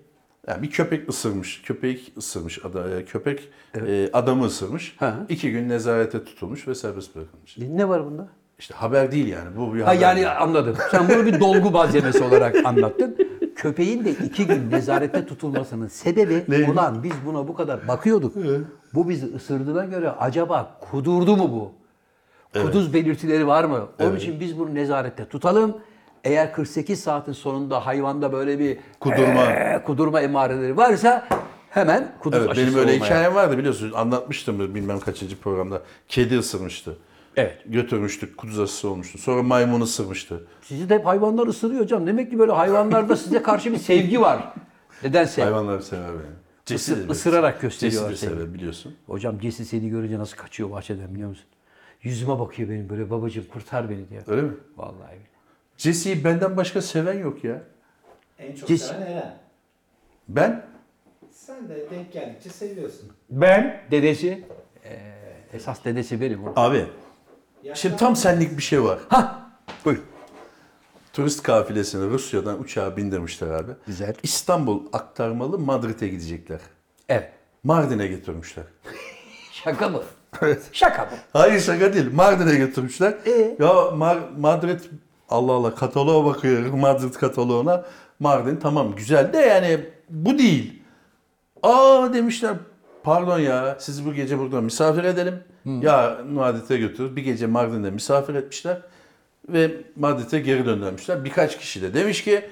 [0.48, 1.62] Yani bir köpek ısırmış.
[1.62, 2.64] Köpek ısırmış.
[2.64, 3.48] Ada, e, köpek
[3.86, 4.96] e, adamı ısırmış.
[4.98, 5.14] Ha.
[5.28, 7.58] İki gün nezarete tutulmuş ve serbest bırakılmış.
[7.58, 8.28] ne var bunda?
[8.58, 9.56] İşte haber değil yani.
[9.56, 10.00] Bu bir Ha haber.
[10.00, 10.42] yani değil.
[10.42, 10.76] anladım.
[10.90, 13.16] Sen bunu bir dolgu malzemesi olarak anlattın.
[13.56, 16.68] Köpeğin de iki gün nezarette tutulmasının sebebi Neymiş?
[16.68, 18.34] ulan biz buna bu kadar bakıyorduk.
[18.94, 21.72] Bu bizi ısırdığına göre acaba kudurdu mu bu?
[22.62, 23.88] Kuduz belirtileri var mı?
[24.00, 25.76] Onun için biz bunu nezarette tutalım.
[26.24, 29.44] Eğer 48 saatin sonunda hayvanda böyle bir Kudurma.
[29.46, 31.28] eee, kudurma emareleri varsa
[31.70, 33.04] hemen kuduz Evet, aşısı benim öyle olmaya.
[33.04, 33.94] hikayem vardı biliyorsunuz.
[33.94, 35.82] Anlatmıştım bilmem kaçıncı programda.
[36.08, 36.96] Kedi ısırmıştı.
[37.36, 37.58] Evet.
[37.66, 38.36] Götürmüştük.
[38.36, 39.18] Kuduz aşısı olmuştu.
[39.18, 40.46] Sonra maymun ısırmıştı.
[40.62, 42.06] Sizi de hep hayvanlar ısırıyor hocam.
[42.06, 44.52] Demek ki böyle hayvanlarda size karşı bir sevgi var.
[45.02, 45.42] Nedense.
[45.42, 46.34] Hayvanları sever beni.
[46.66, 48.30] Cesi ısırarak Cesi gösteriyorlar seni.
[48.30, 48.94] sever biliyorsun.
[49.06, 51.44] Hocam Jesse seni görünce nasıl kaçıyor bahçeden biliyor musun?
[52.02, 54.22] Yüzüme bakıyor benim böyle babacığım kurtar beni diyor.
[54.26, 54.52] Öyle mi?
[54.76, 55.16] Vallahi.
[55.82, 57.62] Jesse'yi benden başka seven yok ya.
[58.38, 59.38] En çok Cez- seven Eren.
[60.28, 60.66] Ben
[61.32, 63.12] Sen de denk geldikçe seviyorsun.
[63.30, 64.44] Ben dedesi
[64.84, 65.00] eee,
[65.52, 66.40] esas dedesi benim.
[66.56, 66.86] abi
[67.62, 68.98] Yaşlar- şimdi tam senlik bir şey var.
[69.08, 69.50] Ha
[69.84, 69.98] buyur.
[71.12, 73.72] Turist kafilesini Rusya'dan uçağa bindirmişler abi.
[73.86, 74.14] Güzel.
[74.22, 76.60] İstanbul aktarmalı Madrid'e gidecekler.
[77.08, 77.32] Evet.
[77.64, 78.64] Mardin'e götürmüşler.
[79.52, 80.02] Şaka mı?
[80.42, 80.62] Evet.
[80.72, 81.10] Şaka mı?
[81.32, 82.12] Hayır şaka değil.
[82.12, 83.14] Mardin'e götürmüşler.
[83.26, 83.30] Ee?
[83.58, 84.80] Ya Mar- Madrid
[85.28, 86.72] Allah Allah kataloğa bakıyor.
[86.72, 87.84] Madrid kataloğuna.
[88.20, 90.82] Mardin tamam güzel de yani bu değil.
[91.62, 92.54] Aa demişler
[93.02, 95.34] pardon ya sizi bu gece burada misafir edelim.
[95.82, 97.16] Ya Madrid'e götürür.
[97.16, 98.78] Bir gece Mardin'de misafir etmişler.
[99.48, 101.24] Ve Madrid'e geri döndürmüşler.
[101.24, 102.44] Birkaç kişi de demiş ki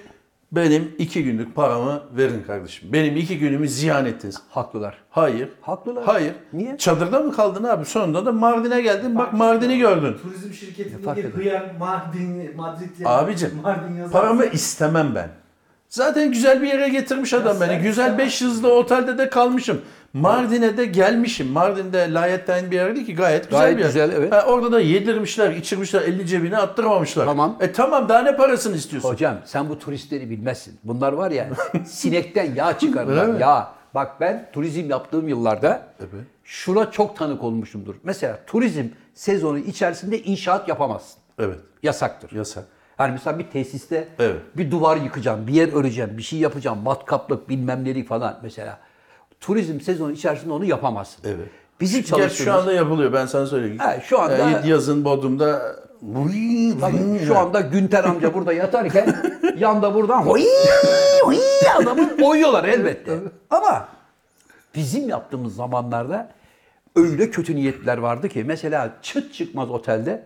[0.52, 2.92] benim iki günlük paramı verin kardeşim.
[2.92, 4.36] Benim iki günümü ziyan ettiniz.
[4.50, 4.98] Haklılar.
[5.10, 5.48] Hayır.
[5.60, 6.04] Haklılar.
[6.04, 6.34] Hayır.
[6.52, 6.78] Niye?
[6.78, 7.84] Çadırda mı kaldın abi?
[7.84, 9.18] Sonunda da Mardin'e geldin.
[9.18, 10.16] Bak Mardin'i gördün.
[10.22, 10.48] Turizm
[10.92, 11.30] Ne fark eder?
[11.30, 14.12] hıyar Mardin, Madrid'li Abicim Mardin yazar.
[14.12, 15.28] paramı istemem ben.
[15.88, 17.68] Zaten güzel bir yere getirmiş adam beni.
[17.68, 18.18] sen Güzel istemem.
[18.18, 19.80] 5 yıldızlı otelde de kalmışım.
[20.20, 21.48] Mardin'e de gelmişim.
[21.52, 23.88] Mardin'de layetten bir yer değil ki gayet güzel Gayet bir yer.
[23.88, 24.32] güzel, evet.
[24.32, 27.24] Ha, orada da yedirmişler, içirmişler, elini cebine attırmamışlar.
[27.26, 27.56] Tamam.
[27.60, 29.08] E tamam daha ne parasını istiyorsun?
[29.08, 30.78] Hocam sen bu turistleri bilmezsin.
[30.84, 31.48] Bunlar var ya
[31.86, 33.26] sinekten yağ Öyle çıkarırlar.
[33.26, 33.40] mi?
[33.40, 33.72] Yağ.
[33.94, 36.24] Bak ben turizm yaptığım yıllarda Evet.
[36.44, 37.94] şuna çok tanık olmuşumdur.
[38.02, 41.18] Mesela turizm sezonu içerisinde inşaat yapamazsın.
[41.38, 41.58] Evet.
[41.82, 42.32] Yasaktır.
[42.36, 42.64] Yasak.
[42.96, 44.36] Hani mesela bir tesiste Evet.
[44.56, 48.78] bir duvar yıkacağım, bir yer öreceğim, bir şey yapacağım, matkaplık bilmem nelik falan mesela.
[49.46, 51.20] Turizm sezonu içerisinde onu yapamazsın.
[51.24, 51.48] Evet.
[51.80, 52.44] Bizim Gerçi çalıştığımız...
[52.44, 53.78] şu anda yapılıyor ben sana söyleyeyim.
[53.78, 55.76] Ha, şu anda- E, yazın Bodrum'da
[56.80, 59.16] Tabii şu anda Günter amca burada yatarken
[59.58, 60.42] yanda buradan hoy
[61.22, 61.36] hoy
[61.76, 63.18] adamı oyuyorlar elbette.
[63.50, 63.88] Ama
[64.74, 66.30] bizim yaptığımız zamanlarda
[66.96, 70.24] öyle kötü niyetler vardı ki mesela çıt çıkmaz otelde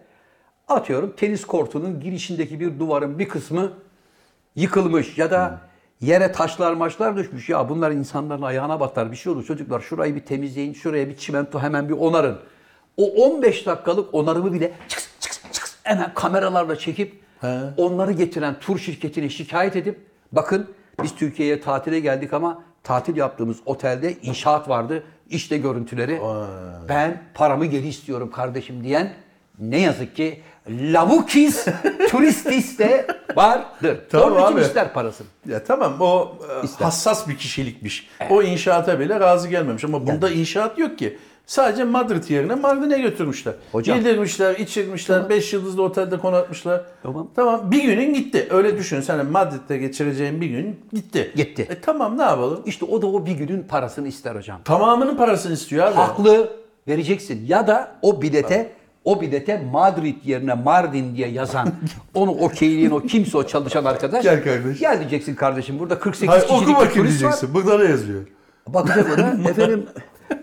[0.68, 3.72] atıyorum tenis kortunun girişindeki bir duvarın bir kısmı
[4.56, 5.69] yıkılmış ya da
[6.00, 7.48] yere taşlar maçlar düşmüş.
[7.48, 9.44] Ya bunlar insanların ayağına batar bir şey olur.
[9.44, 12.38] Çocuklar şurayı bir temizleyin, şuraya bir çimento hemen bir onarın.
[12.96, 17.20] O 15 dakikalık onarımı bile çıks çıks çıks hemen kameralarla çekip
[17.76, 20.00] onları getiren tur şirketine şikayet edip
[20.32, 20.70] bakın
[21.02, 25.02] biz Türkiye'ye tatile geldik ama tatil yaptığımız otelde inşaat vardı.
[25.30, 26.20] İşte görüntüleri.
[26.88, 29.12] Ben paramı geri istiyorum kardeşim diyen
[29.58, 31.66] ne yazık ki lavukis
[32.10, 33.06] turistis de
[33.36, 33.98] vardır.
[34.10, 34.60] Tamam Onun için abi.
[34.60, 35.26] ister parasını.
[35.48, 36.32] Ya tamam o
[36.62, 36.84] e, İster.
[36.84, 38.08] hassas bir kişilikmiş.
[38.30, 41.18] O inşaata bile razı gelmemiş ama bunda inşaat yok ki.
[41.46, 43.54] Sadece Madrid yerine Mardin'e götürmüşler.
[43.72, 43.98] Hocam.
[43.98, 46.80] Yedirmişler, içirmişler, 5 yıldızlı otelde konatmışlar.
[47.02, 47.28] Tamam.
[47.36, 48.48] Tamam bir günün gitti.
[48.50, 49.00] Öyle düşün.
[49.00, 51.32] Sen Madrid'de geçireceğin bir gün gitti.
[51.36, 51.66] Gitti.
[51.70, 52.62] E tamam ne yapalım?
[52.66, 54.60] İşte o da o bir günün parasını ister hocam.
[54.64, 55.94] Tamamının parasını istiyor abi.
[55.94, 56.50] Haklı
[56.88, 57.46] vereceksin.
[57.46, 58.72] Ya da o bilete
[59.04, 61.72] o bilete Madrid yerine Mardin diye yazan
[62.14, 64.22] onu okeyleyen o kimse o çalışan arkadaş.
[64.22, 64.78] Gel kardeş.
[64.78, 67.20] Gel diyeceksin kardeşim burada 48 Hayır, kişilik oku bakayım turist var.
[67.20, 67.54] diyeceksin.
[67.54, 68.22] Burada ne yazıyor?
[68.68, 69.86] Bakacak ona efendim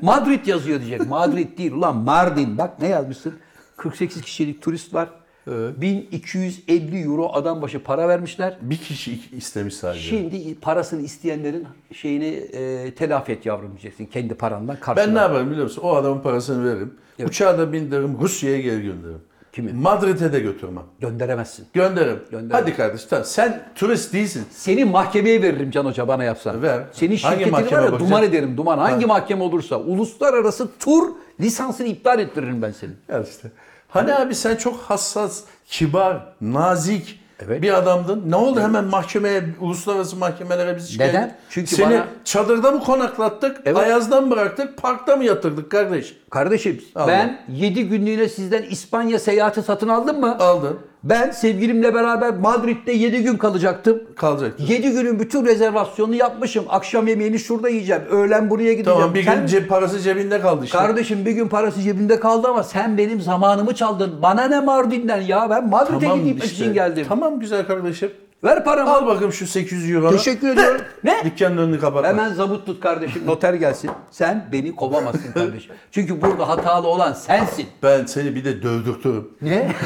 [0.01, 1.07] Madrid yazıyor diyecek.
[1.07, 2.57] Madrid değil ulan Mardin.
[2.57, 3.33] Bak ne yazmışsın?
[3.77, 5.09] 48 kişilik turist var.
[5.47, 8.57] 1250 euro adam başı para vermişler.
[8.61, 10.01] Bir kişi istemiş sadece.
[10.01, 14.05] Şimdi parasını isteyenlerin şeyini e, telafi et yavrum diyeceksin.
[14.05, 15.07] Kendi parandan karşına.
[15.07, 15.81] Ben ne yaparım biliyor musun?
[15.81, 16.93] O adamın parasını veririm.
[17.25, 18.17] Uçağa da bindiririm.
[18.21, 19.21] Rusya'ya geri gönderirim.
[19.51, 19.73] Kimi?
[19.73, 20.83] Madrid'e de götürmem.
[20.99, 21.67] Gönderemezsin.
[21.73, 22.19] Gönderirim.
[22.31, 22.51] Gönderirim.
[22.51, 23.25] Hadi kardeş tamam.
[23.25, 24.45] Sen turist değilsin.
[24.51, 26.61] Seni mahkemeye veririm Can Hoca bana yapsan.
[26.61, 26.83] Ver.
[26.91, 27.99] Senin şirketini var ya bakacak?
[27.99, 28.77] duman ederim duman.
[28.77, 31.09] Hangi mahkeme olursa uluslararası tur
[31.41, 32.95] lisansını iptal ettiririm ben senin.
[33.09, 33.51] Ya işte.
[33.87, 37.61] Hani abi sen çok hassas, kibar, nazik Evet.
[37.61, 38.23] bir adamdın.
[38.31, 41.37] Ne oldu hemen mahkemeye, uluslararası mahkemelere bizi şikayet Neden?
[41.49, 43.77] Çünkü Seni bana- çadırda mı konaklattık, Evet.
[43.77, 46.17] ayazda mı bıraktık, parkta mı yatırdık kardeş?
[46.29, 47.07] Kardeşim Allah.
[47.07, 50.37] ben 7 günlüğüne sizden İspanya seyahati satın aldım mı?
[50.39, 50.79] Aldın,
[51.09, 54.03] Ben sevgilimle beraber Madrid'de 7 gün kalacaktım.
[54.15, 54.65] kalacaktın.
[54.65, 56.65] 7 günün bütün rezervasyonunu yapmışım.
[56.69, 58.01] Akşam yemeğini şurada yiyeceğim.
[58.09, 58.99] Öğlen buraya gideceğim.
[58.99, 60.77] Tamam bir Sen- gün cep parası cebinde kaldı işte.
[60.77, 64.21] Kardeşim bir gün parası cebimde kaldı ama sen benim zamanımı çaldın.
[64.21, 65.49] Bana ne Mardin'den ya?
[65.49, 66.63] Ben Madrid'e tamam gideyim işte.
[66.63, 67.05] için geldim.
[67.09, 68.11] Tamam güzel kardeşim.
[68.43, 68.91] Ver paramı.
[68.93, 70.11] Al bakayım şu 800 euro.
[70.11, 70.81] Teşekkür ediyorum.
[71.03, 71.21] ne?
[71.25, 72.09] Dükkanın önünü kapatma.
[72.09, 73.21] Hemen zabut tut kardeşim.
[73.25, 73.91] Noter gelsin.
[74.11, 75.71] Sen beni kovamazsın kardeşim.
[75.91, 77.65] Çünkü burada hatalı olan sensin.
[77.83, 79.27] Ben seni bir de dövdürtürüm.
[79.41, 79.71] Ne?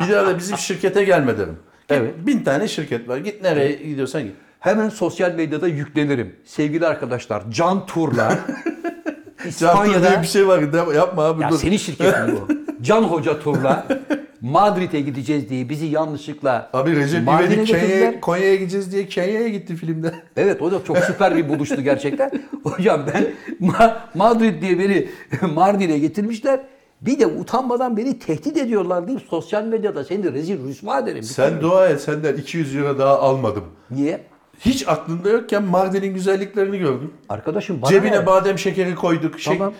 [0.00, 1.58] Bir daha da bizim şirkete gelme derim.
[1.88, 2.14] Evet.
[2.18, 3.16] Bin tane şirket var.
[3.16, 4.34] Git nereye gidiyorsan git.
[4.60, 6.36] Hemen sosyal medyada yüklenirim.
[6.44, 8.54] Sevgili arkadaşlar Can Tur'la Can Tur
[9.44, 10.92] diye İspanya'da bir şey var.
[10.94, 11.58] Yapma abi ya dur.
[11.58, 12.48] senin şirketin bu.
[12.82, 13.86] Can Hoca Tur'la
[14.40, 17.68] Madrid'e gideceğiz diye bizi yanlışlıkla Abi Recep Mardin'e İvedik.
[17.68, 20.14] Kenya'ya, Konya'ya gideceğiz diye Kenya'ya gitti filmde.
[20.36, 22.30] Evet o da çok süper bir buluştu gerçekten.
[22.62, 23.26] Hocam ben
[23.68, 25.08] Ma- Madrid diye beni
[25.54, 26.60] Mardin'e getirmişler.
[27.00, 31.22] Bir de utanmadan beni tehdit ediyorlar deyip sosyal medyada seni rezil rüsva ederim.
[31.22, 33.64] Sen dua et senden 200 euro daha almadım.
[33.90, 34.20] Niye?
[34.60, 37.12] Hiç aklında yokken Mardin'in güzelliklerini gördüm.
[37.28, 38.26] Arkadaşım bana Cebine ne?
[38.26, 39.40] badem şekeri koyduk.
[39.40, 39.74] Şey, Tamam.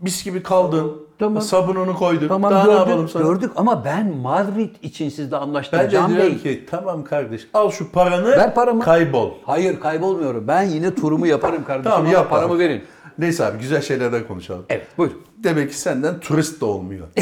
[0.00, 0.96] Mis gibi kaldın.
[1.22, 1.42] Tamam.
[1.42, 2.28] Sabununu koyduk.
[2.28, 3.22] Tamam Daha ne yapalım gördük, sana?
[3.22, 6.38] gördük ama ben Madrid için sizle anlaştım Ben de Can diyorum Bey.
[6.38, 8.82] ki tamam kardeş al şu paranı Ver paramı.
[8.82, 9.30] kaybol.
[9.46, 10.48] Hayır kaybolmuyorum.
[10.48, 11.90] Ben yine turumu yaparım kardeşim.
[11.90, 12.82] Tamam yap paramı verin.
[13.18, 14.64] Neyse abi güzel şeylerden konuşalım.
[14.68, 15.22] Evet buyurun.
[15.44, 17.06] Demek ki senden turist de olmuyor.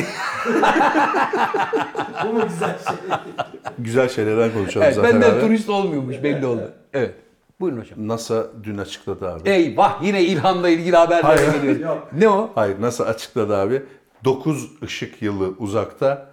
[2.25, 2.97] Bu mu güzel şey?
[3.79, 5.41] güzel şeylerden konuşalım Evet, zaten benden abi.
[5.41, 6.71] turist olmuyormuş belli oldu.
[6.93, 7.15] Evet.
[7.61, 8.09] Buyurun hocam.
[8.09, 9.49] NASA dün açıkladı abi.
[9.49, 11.63] Eyvah yine İlhan'la ilgili haberler Hayır.
[11.63, 11.97] geliyor.
[12.13, 12.51] Ne o?
[12.55, 13.83] Hayır NASA açıkladı abi.
[14.25, 16.31] 9 ışık yılı uzakta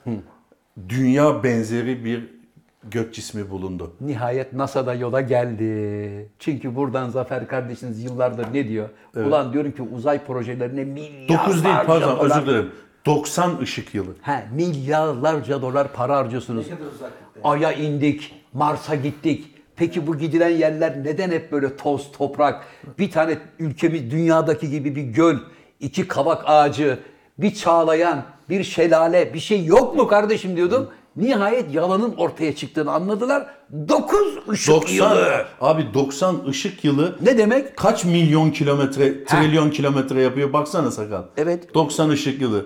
[0.90, 2.38] dünya benzeri bir
[2.84, 3.94] gök cismi bulundu.
[4.02, 6.30] Nihayet NASA'da yola geldi.
[6.40, 8.90] Çünkü buradan Zafer kardeşiniz yıllardır ne diyor?
[9.16, 12.26] Ulan diyorum ki uzay projelerine milyarlarca 9 değil pardon dolar.
[12.26, 12.72] özür dilerim.
[13.06, 14.12] 90 ışık yılı.
[14.22, 16.70] He, milyarlarca dolar para harcıyorsunuz.
[16.70, 17.50] Ne kadar uzaklıkta?
[17.50, 19.54] Ay'a indik, Mars'a gittik.
[19.78, 22.64] Peki bu gidilen yerler neden hep böyle toz, toprak?
[23.00, 25.36] Bir tane ülkemiz dünyadaki gibi bir göl,
[25.80, 27.00] iki kavak ağacı,
[27.38, 30.90] bir çağlayan, bir şelale, bir şey yok mu kardeşim diyordum.
[31.16, 33.46] Nihayet yalanın ortaya çıktığını anladılar.
[33.90, 34.20] 9
[34.50, 35.46] ışık 90 yılı.
[35.62, 37.78] abi 90 ışık yılı Ne demek?
[37.78, 41.24] kaç milyon kilometre, trilyon kilometre yapıyor baksana sakal.
[41.38, 41.74] Evet.
[41.74, 42.66] 90 ışık yılı.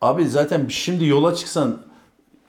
[0.00, 1.78] Abi zaten şimdi yola çıksan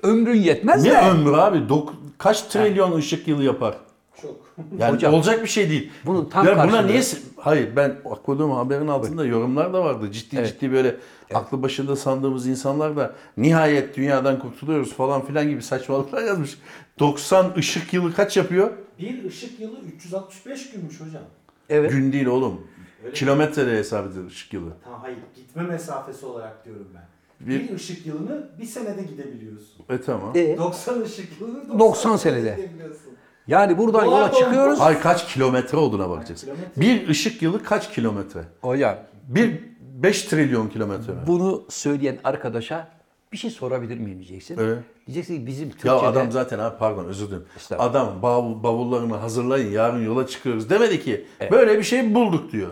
[0.03, 0.97] Ömrün yetmez ne de.
[1.09, 1.57] ömrü abi?
[1.57, 3.75] Dok- kaç trilyon ışık yılı yapar?
[4.21, 4.35] Çok.
[4.79, 5.91] Yani Hocam, olacak bir şey değil.
[6.05, 7.03] bunun tam Ya buna karşılığı- niye
[7.37, 10.11] hayır ben okuduğum haberin altında yorumlar da vardı.
[10.11, 10.47] Ciddi Evet.
[10.47, 10.95] ciddi böyle
[11.33, 16.57] aklı başında sandığımız insanlar da nihayet dünyadan kurtuluyoruz falan filan gibi saçmalıklar yazmış.
[16.99, 18.71] 90 ışık yılı kaç yapıyor?
[18.99, 21.23] Bir ışık yılı 365 günmüş hocam.
[21.69, 21.91] Evet.
[21.91, 22.67] Gün değil oğlum.
[23.03, 24.69] Öyle Kilometrede hesap edilir ışık yılı.
[24.83, 27.12] Tamam hayır gitme mesafesi olarak diyorum ben.
[27.47, 29.83] Bir- Bir, ışık yılını bir senede gidebiliyorsun.
[29.89, 30.31] E tamam.
[30.35, 32.55] E, 90 ışık yılını 90, 90 senede.
[32.57, 33.13] gidebiliyorsun.
[33.47, 34.81] yani buradan Dolar yola çıkıyoruz.
[34.81, 36.47] Ay kaç kilometre olduğuna bakacaksın.
[36.47, 36.81] Kilometre.
[36.81, 38.41] Bir ışık yılı kaç kilometre?
[38.61, 38.95] Hocam
[39.27, 41.19] Bir 5 trilyon kilometre mi?
[41.27, 42.87] bunu söyleyen arkadaşa
[43.31, 44.57] bir şey sorabilir miyim diyeceksin.
[44.61, 44.77] Evet.
[45.07, 45.91] Diyeceksin ki bizim Türkçe'de...
[45.91, 47.45] Ya adam zaten abi pardon özür dilerim.
[47.77, 51.25] Adam bav- bavullarını hazırlayın yarın yola çıkıyoruz demedi ki.
[51.51, 52.69] Böyle bir şey bulduk diyor.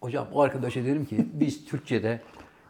[0.00, 2.20] Hocam o arkadaşa dedim ki biz Türkçe'de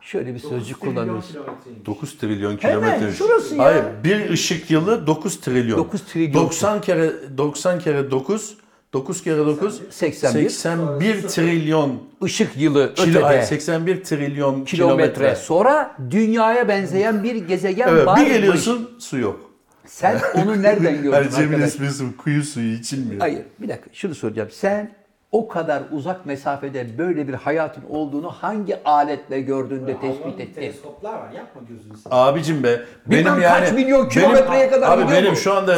[0.01, 1.29] şöyle bir sözcük Dokuz trilyon kullanıyoruz.
[1.33, 1.87] kilometreymiş.
[1.87, 3.13] 9 trilyon Hemen kilometre.
[3.13, 3.65] şurası ya.
[3.65, 5.79] Hayır bir ışık yılı 9 trilyon.
[5.79, 6.35] 9 trilyon.
[6.45, 8.57] 90 kere 90 kere 9
[8.93, 10.51] 9 kere 9 81.
[10.51, 15.37] 81 trilyon Işık yılı kilo, ötede hayır, 81 trilyon kilometre kilometre.
[15.37, 18.21] sonra dünyaya benzeyen bir gezegen Evet, var.
[18.21, 19.41] bir geliyorsun su yok.
[19.87, 21.63] Sen onu nereden gördün Ercem'in
[22.01, 23.21] bu, kuyu suyu içilmiyor.
[23.21, 24.49] Hayır bir dakika şunu soracağım.
[24.53, 24.93] Sen
[25.33, 30.55] o kadar uzak mesafede böyle bir hayatın olduğunu hangi aletle gördüğünde tespit ettin?
[30.55, 32.25] teleskoplar var yapma gözünü seveyim.
[32.25, 32.81] Abicim be.
[33.07, 35.37] Bilmem Benim yani kaç milyon kilometreye kadar Abi benim bu.
[35.37, 35.77] şu anda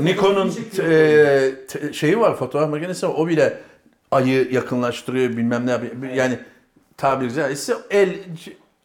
[0.00, 0.52] Nikon'un
[0.90, 3.14] e, şeyi var fotoğraf makinesi var.
[3.16, 3.58] O bile
[4.10, 5.92] ayı yakınlaştırıyor bilmem ne yapıyor.
[6.14, 6.38] Yani
[6.96, 8.14] tabiri caizse el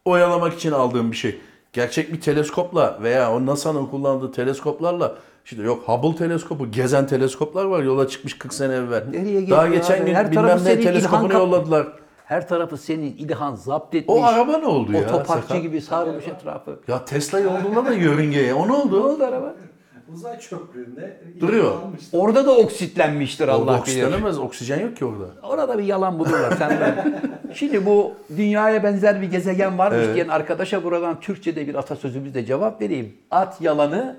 [0.05, 1.41] oyalamak için aldığım bir şey.
[1.74, 5.16] Gerçek bir teleskopla veya o NASA'nın kullandığı teleskoplarla
[5.46, 9.04] işte yok Hubble teleskopu, gezen teleskoplar var yola çıkmış 40 sene evvel.
[9.12, 10.06] Nereye Daha geçen abi?
[10.06, 11.88] gün Her bilmem tarafı ne senin teleskopunu yolladılar.
[12.26, 14.18] Her tarafı senin İlhan zapt etmiş.
[14.18, 15.00] O araba ne oldu ya?
[15.02, 16.80] Otoparkçı gibi sarılmış etrafı.
[16.88, 18.54] Ya Tesla yolunda da yörüngeye.
[18.54, 19.04] O ne Ne oldu?
[19.04, 19.54] oldu araba?
[20.14, 21.82] Uzay çöplüğünde Duruyor.
[21.82, 22.18] almıştır.
[22.20, 23.80] Orada da oksitlenmiştir Orada Allah bilir.
[23.80, 24.39] oksitlenemez.
[24.39, 25.26] Oksijen yok ki orada.
[25.44, 26.52] Orada bir yalan bulurlar.
[26.58, 27.06] Sen de.
[27.54, 30.16] Şimdi bu dünyaya benzer bir gezegen varmış Evet.
[30.16, 33.14] diyen arkadaşa buradan Türkçe'de bir atasözümüzle cevap vereyim.
[33.32, 34.18] At yalanı,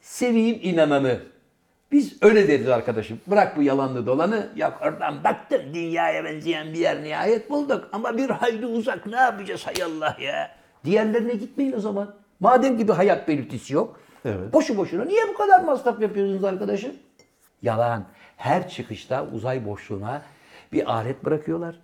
[0.00, 1.20] seveyim inananı.
[1.92, 3.20] Biz öyle deriz arkadaşım.
[3.26, 4.48] Bırak bu yalanlı dolanı.
[4.56, 7.88] Yok oradan baktım dünyaya benzeyen bir yer nihayet bulduk.
[7.92, 10.50] Ama bir hayli uzak ne yapacağız hay Allah ya.
[10.84, 12.14] Diğerlerine gitmeyin o zaman.
[12.40, 14.00] Madem gibi hayat belirtisi yok.
[14.24, 14.52] Evet.
[14.52, 16.92] Boşu boşuna niye bu kadar masraf yapıyorsunuz arkadaşım?
[17.62, 18.04] Yalan.
[18.36, 20.22] Her çıkışta uzay boşluğuna
[20.72, 21.74] bir alet bırakıyorlar.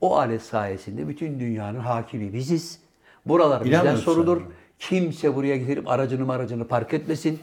[0.00, 2.80] O alet sayesinde bütün dünyanın hakimi biziz.
[3.26, 4.40] Buralar bizden sorulur.
[4.40, 4.46] sen.
[4.78, 7.38] Kimse buraya gelip aracını aracını park etmesin.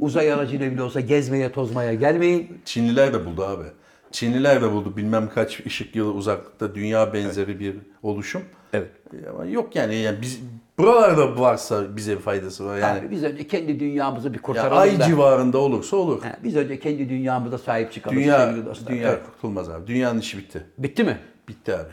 [0.00, 2.60] uzay aracıyla bile olsa gezmeye tozmaya gelmeyin.
[2.64, 3.64] Çinliler de buldu abi.
[4.12, 8.42] Çinliler de buldu bilmem kaç ışık yılı uzaklıkta dünya benzeri bir oluşum.
[8.72, 8.90] Evet.
[9.30, 10.40] Ama yok yani, yani biz
[10.78, 13.00] buralarda varsa bize bir faydası var yani.
[13.00, 15.04] Abi biz önce kendi dünyamızı bir Ya kurtaralım ay da.
[15.04, 16.22] civarında olursa olur.
[16.22, 18.54] Ha, biz önce kendi dünyamıza sahip çıkalım Dünya
[18.88, 19.20] dünya Evet.
[19.26, 19.86] kurtulmaz abi.
[19.86, 20.66] Dünyanın işi bitti.
[20.78, 21.18] Bitti mi?
[21.48, 21.90] Bitti abi.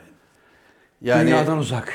[1.02, 1.94] Yani Dünyadan uzak.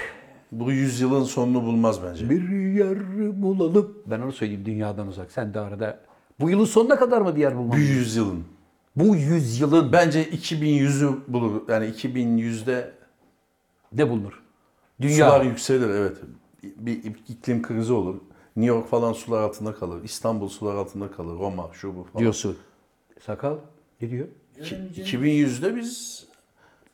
[0.52, 2.30] Bu yüzyılın sonunu bulmaz bence.
[2.30, 2.98] Bir yer
[3.42, 3.98] bulalım.
[4.06, 5.32] Ben onu söyleyeyim dünyadan uzak.
[5.32, 6.00] Sen de arada.
[6.40, 7.72] Bu yılın sonuna kadar mı bir yer bulmam?
[7.72, 8.44] Bu yüzyılın.
[8.96, 11.62] Bu yüzyılın Bence 2100'ü bulur.
[11.68, 12.92] Yani 2100'de
[13.92, 14.42] ne bulunur?
[15.00, 15.14] Dünya.
[15.30, 16.16] sular yükselir evet.
[16.62, 18.14] Bir iklim krizi olur.
[18.56, 20.04] New York falan sular altında kalır.
[20.04, 21.38] İstanbul sular altında kalır.
[21.38, 22.20] Roma, şu bu falan.
[22.20, 22.56] diyorsun.
[23.20, 23.56] Sakal
[24.00, 24.28] ne diyor?
[24.60, 26.24] İki- 2100'de biz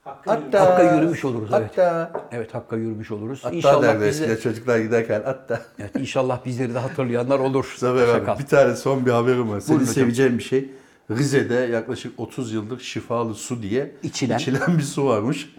[0.09, 1.71] Hakkı hatta Hakka yürümüş oluruz, evet.
[1.71, 3.41] Hatta Evet Hakk'a yürümüş oluruz.
[3.45, 5.61] hatta inşallah derdi bizi, çocuklar giderken hatta.
[5.79, 7.75] evet, inşallah bizleri de hatırlayanlar olur.
[7.77, 7.99] Sakal.
[8.35, 9.63] abi bir tane son bir haberim var.
[9.63, 9.87] Hocam.
[9.87, 10.71] seveceğin bir şey.
[11.11, 14.39] Rize'de yaklaşık 30 yıldır şifalı su diye İçilen.
[14.79, 15.55] bir su varmış.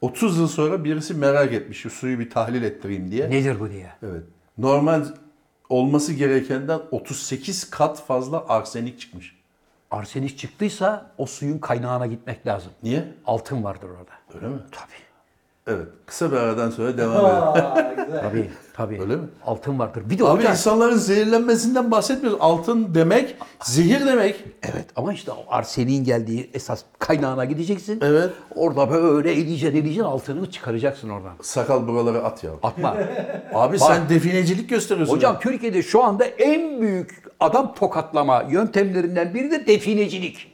[0.00, 3.30] 30 yıl sonra birisi merak etmiş şu suyu bir tahlil ettireyim diye.
[3.30, 3.86] Nedir bu diye?
[4.02, 4.22] Evet.
[4.58, 5.04] Normal
[5.68, 9.39] olması gerekenden 38 kat fazla arsenik çıkmış.
[9.90, 12.72] Arsenik çıktıysa o suyun kaynağına gitmek lazım.
[12.82, 13.04] Niye?
[13.26, 14.10] Altın vardır orada.
[14.34, 14.60] Öyle mi?
[14.72, 15.00] Tabii.
[15.66, 15.86] Evet.
[16.06, 17.26] Kısa bir aradan sonra devam
[17.56, 18.20] edelim.
[18.22, 18.50] Tabii.
[18.74, 19.00] Tabii.
[19.00, 19.22] Öyle mi?
[19.46, 20.02] Altın vardır.
[20.10, 20.52] Bir de Abi hocam.
[20.52, 22.38] insanların zehirlenmesinden bahsetmiyoruz.
[22.42, 24.44] Altın demek zehir demek.
[24.62, 27.98] Evet ama işte o arseniğin geldiği esas kaynağına gideceksin.
[28.02, 28.30] Evet.
[28.54, 31.32] Orada böyle eleyeceksin eleyeceksin altını çıkaracaksın oradan.
[31.42, 32.50] Sakal buraları at ya.
[32.62, 32.96] Atma.
[33.54, 35.14] Abi sen definecilik gösteriyorsun.
[35.16, 35.40] Hocam ya.
[35.40, 40.52] Türkiye'de şu anda en büyük adam tokatlama yöntemlerinden biri de definecilik.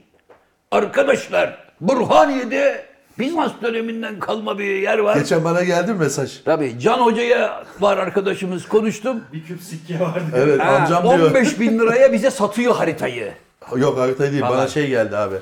[0.70, 2.84] Arkadaşlar Burhaniye'de
[3.18, 5.16] Bizans döneminden kalma bir yer var.
[5.16, 6.40] Geçen bana geldi mi mesaj?
[6.44, 9.24] Tabii Can Hoca'ya var arkadaşımız konuştum.
[9.32, 10.24] Bir küp sikke vardı.
[10.34, 11.30] Evet Ha, amcam diyor.
[11.30, 13.32] 15 bin liraya bize satıyor haritayı.
[13.76, 14.42] Yok harita değil.
[14.42, 14.68] Bana Tamam.
[14.68, 15.34] şey geldi abi.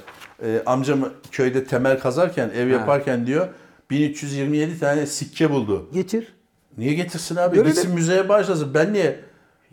[0.44, 3.48] Ee, amcam köyde temel kazarken, ev yaparken diyor
[3.90, 5.90] 1327 tane sikke buldu.
[5.92, 6.34] Getir.
[6.78, 7.54] Niye getirsin abi?
[7.54, 7.72] Görelim.
[7.74, 8.74] Gitsin müzeye başlasın.
[8.74, 9.20] Ben niye?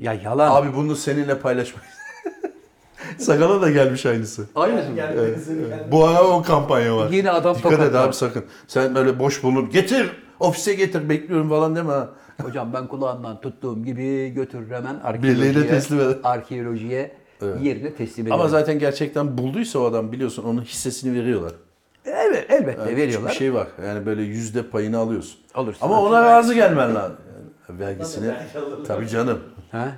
[0.02, 0.52] Ya yalan.
[0.52, 1.84] Abi bunu seninle paylaşmak.
[3.18, 4.46] Sakala da gelmiş aynısı.
[4.56, 4.96] Aynısı mı?
[4.96, 5.40] Geldi.
[5.92, 7.10] Bu ara o kampanya var.
[7.10, 8.08] Yeni adam Dikkat et tokatlar.
[8.08, 8.44] abi sakın.
[8.68, 12.10] Sen böyle boş bulunup getir ofise getir bekliyorum falan deme ha.
[12.42, 16.18] Hocam ben kulağından tuttuğum gibi götürür hemen Birliğine arkeolojiye, teslim eder.
[16.24, 17.12] arkeolojiye
[17.62, 18.36] yerine teslim eder.
[18.36, 21.52] Ama zaten gerçekten bulduysa o adam biliyorsun onun hissesini veriyorlar.
[22.06, 23.32] Evet, elbette veriyorlar.
[23.32, 23.68] Bir şey var.
[23.86, 25.40] Yani böyle yüzde payını alıyorsun.
[25.54, 25.86] Alırsın.
[25.86, 27.18] Ama ona razı gelmen lazım.
[27.70, 28.34] Yani vergisini.
[28.88, 29.40] Tabii canım.
[29.72, 29.92] Ha?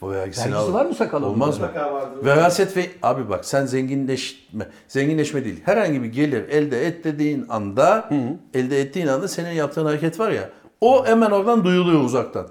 [0.00, 0.72] O vergisini Vergisi al.
[0.72, 1.26] var mı sakalın?
[1.26, 1.66] Olmaz mı?
[1.66, 2.24] Mutlaka vardır.
[2.24, 5.60] Veraset ve abi bak sen zenginleşme, zenginleşme değil.
[5.64, 8.10] Herhangi bir gelir elde et dediğin anda,
[8.54, 12.48] elde ettiğin anda senin yaptığın hareket var ya, o hemen oradan duyuluyor uzaktan.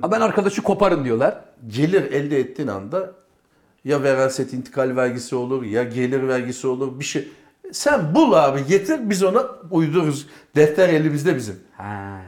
[0.00, 1.40] Ha, ben arkadaşı koparın diyorlar.
[1.66, 3.12] Gelir elde ettiğin anda
[3.84, 7.28] ya veraset intikal vergisi olur ya gelir vergisi olur bir şey.
[7.72, 10.26] Sen bul abi getir biz ona uydururuz.
[10.56, 11.56] Defter elimizde bizim.
[11.76, 12.20] Ha.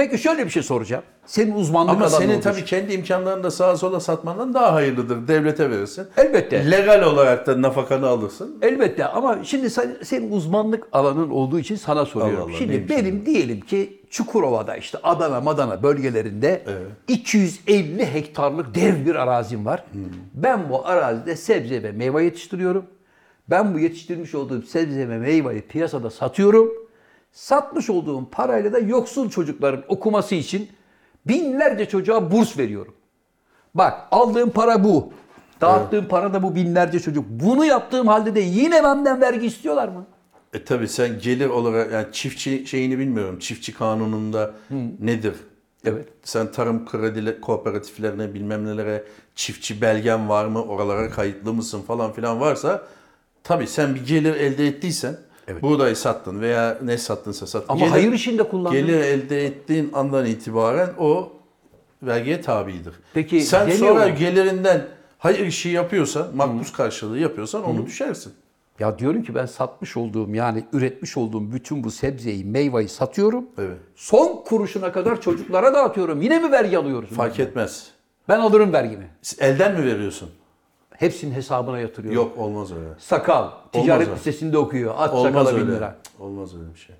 [0.00, 1.02] Peki şöyle bir şey soracağım.
[1.26, 5.28] Senin uzmanlık Ama alanın senin tabii kendi imkanlarını da sağa sola satmandan daha hayırlıdır.
[5.28, 6.06] Devlete verirsin.
[6.16, 6.70] Elbette.
[6.70, 8.58] Legal olarak da nafakanı alırsın.
[8.62, 12.36] Elbette ama şimdi sen, senin uzmanlık alanın olduğu için sana soruyorum.
[12.36, 16.86] Allah Allah, şimdi neymiş benim diyelim ki Çukurova'da işte Adana Madana bölgelerinde Evet.
[17.08, 19.84] 250 hektarlık dev bir arazim var.
[19.92, 20.02] Hmm.
[20.34, 22.84] Ben bu arazide sebze ve meyve yetiştiriyorum.
[23.50, 26.89] Ben bu yetiştirmiş olduğum sebze ve meyveyi piyasada satıyorum.
[27.32, 30.68] Satmış olduğum parayla da yoksul çocukların okuması için
[31.26, 32.94] binlerce çocuğa burs veriyorum.
[33.74, 35.12] Bak aldığım para bu.
[35.60, 37.24] Dağıttığım para da bu binlerce çocuk.
[37.28, 40.06] Bunu yaptığım halde de yine benden vergi istiyorlar mı?
[40.54, 43.38] E tabi sen gelir olarak yani çiftçi şeyini bilmiyorum.
[43.38, 44.54] Çiftçi kanununda
[45.00, 45.34] nedir?
[45.84, 46.08] Evet.
[46.22, 49.04] Sen tarım kredi kooperatiflerine bilmem nelere
[49.34, 50.64] çiftçi belgen var mı?
[50.64, 52.82] Oralara kayıtlı mısın falan filan varsa
[53.44, 55.16] tabi sen bir gelir elde ettiysen
[55.62, 57.66] buğdayı sattın veya ne sattınsa sattın.
[57.68, 58.78] Ama Gelir- hayır işinde kullandın.
[58.80, 61.32] Gelir elde ettiğin andan itibaren o
[62.02, 62.94] vergiye tabidir.
[63.14, 64.14] Peki, sen sonra mu?
[64.14, 64.86] gelirinden
[65.18, 68.32] hayır işi yapıyorsan, makbuz karşılığı yapıyorsan onu düşersin.
[68.78, 73.44] Ya diyorum ki ben satmış olduğum yani üretmiş olduğum bütün bu sebzeyi, meyveyi satıyorum.
[73.58, 73.76] Evet.
[73.96, 76.22] Son kuruşuna kadar çocuklara dağıtıyorum.
[76.22, 77.10] Yine mi vergi alıyoruz?
[77.10, 77.86] Fark etmez.
[78.28, 79.10] Ben alırım vergimi.
[79.38, 80.30] Elden mi veriyorsun?
[81.00, 82.16] Hepsinin hesabına yatırıyorum.
[82.22, 82.88] Yok olmaz öyle.
[82.98, 83.48] Sakal.
[83.72, 84.18] Ticaret öyle.
[84.18, 84.94] lisesinde okuyor.
[84.98, 85.76] At Olmaz sakala bin öyle.
[85.76, 85.96] lira.
[86.18, 86.96] Olmaz öyle bir şey.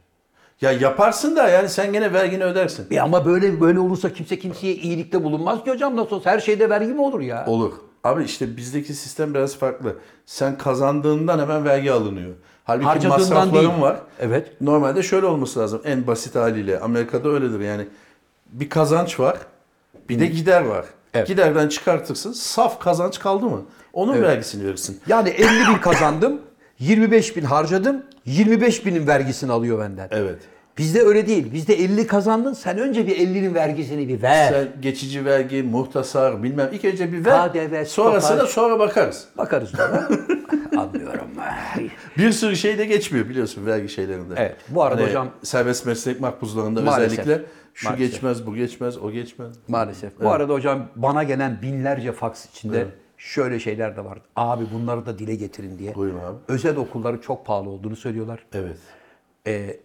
[0.60, 2.86] Ya yaparsın da yani sen gene vergini ödersin.
[2.90, 6.70] Ya ama böyle böyle olursa kimse kimseye iyilikte bulunmaz ki hocam nasıl olsa her şeyde
[6.70, 7.44] vergi mi olur ya?
[7.46, 7.72] Olur.
[8.04, 9.96] Abi işte bizdeki sistem biraz farklı.
[10.26, 12.30] Sen kazandığından hemen vergi alınıyor.
[12.64, 13.80] Halbuki masrafların değil.
[13.80, 14.00] var.
[14.20, 14.60] Evet.
[14.60, 16.80] Normalde şöyle olması lazım en basit haliyle.
[16.80, 17.88] Amerika'da öyledir yani.
[18.52, 19.36] Bir kazanç var,
[20.08, 20.84] bir de gider var.
[21.14, 21.26] Evet.
[21.28, 23.62] Giderden çıkartırsın, saf kazanç kaldı mı?
[23.92, 25.00] Onun vergisini verirsin.
[25.06, 26.40] Yani 50 bin kazandım,
[26.78, 30.08] 25 bin harcadım, 25 binin vergisini alıyor benden.
[30.10, 30.38] Evet.
[30.78, 31.52] Bizde öyle değil.
[31.52, 34.48] Bizde 50 kazandın sen önce bir 50'nin vergisini bir ver.
[34.52, 37.52] Sen geçici vergi, muhtasar bilmem ilk önce bir ver.
[37.52, 38.50] KDV, sonrasında stopaj.
[38.50, 39.28] sonra bakarız.
[39.38, 40.08] Bakarız sonra.
[40.78, 41.28] Anlıyorum.
[42.18, 44.34] Bir sürü şey de geçmiyor biliyorsun vergi şeylerinde.
[44.36, 48.12] Evet, bu arada hocam- serbest meslek makbuzlarında Maalesef, özellikle şu maalesef.
[48.12, 49.56] geçmez, bu geçmez, o geçmez.
[49.68, 50.20] Maalesef.
[50.20, 52.86] Bu arada hocam bana gelen binlerce faks içinde
[53.20, 54.18] şöyle şeyler de var.
[54.36, 55.94] Abi bunları da dile getirin diye.
[55.94, 56.36] Buyurun abi.
[56.48, 58.40] Özel okulları çok pahalı olduğunu söylüyorlar.
[58.52, 58.76] Evet.
[59.46, 59.76] Ee,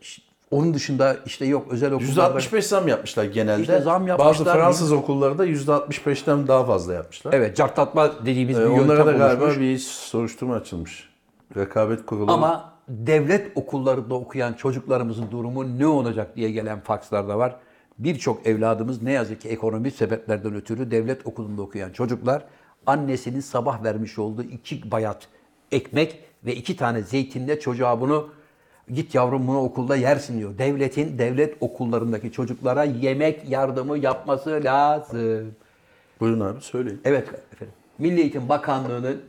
[0.52, 2.40] onun dışında işte yok özel okullarda...
[2.40, 3.62] %65 zam yapmışlar genelde.
[3.62, 4.58] İşte zam Bazı yapmışlar.
[4.58, 7.34] Fransız okulları da %65'ten daha fazla yapmışlar.
[7.34, 9.62] Evet cartlatma dediğimiz Ee, bir onlara yöntem da galiba oluşmuş.
[9.62, 11.10] bir soruşturma açılmış.
[11.58, 12.32] Rekabet kurulu.
[12.32, 17.56] Ama devlet okullarında okuyan çocuklarımızın durumu ne olacak diye gelen fakslar da var.
[18.00, 22.46] Birçok evladımız ne yazık ki ekonomik sebeplerden ötürü devlet okulunda okuyan çocuklar
[22.88, 25.28] annesinin sabah vermiş olduğu iki bayat
[25.72, 28.30] ekmek ve iki tane zeytinle çocuğa bunu
[28.94, 30.58] git yavrum bunu okulda yersin diyor.
[30.58, 35.56] Devletin devlet okullarındaki çocuklara yemek yardımı yapması lazım.
[36.20, 37.02] Buyurun abi söyleyin.
[37.06, 37.74] Evet efendim.
[37.98, 39.22] Milli Eğitim Bakanlığı'nın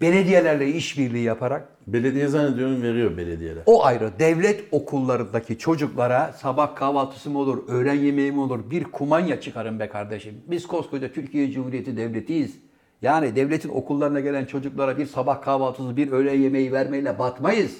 [0.00, 3.62] belediyelerle işbirliği yaparak Belediye zannediyorum veriyor belediyeler.
[3.66, 4.10] O ayrı.
[4.18, 9.88] Devlet okullarındaki çocuklara sabah kahvaltısı mı olur, öğlen yemeği mi olur bir kumanya çıkarın be
[9.88, 10.34] kardeşim.
[10.46, 12.63] Biz koskoca Türkiye Cumhuriyeti devletiyiz.
[13.04, 17.72] Yani devletin okullarına gelen çocuklara bir sabah kahvaltısı, bir öğlen yemeği vermeyle batmayız.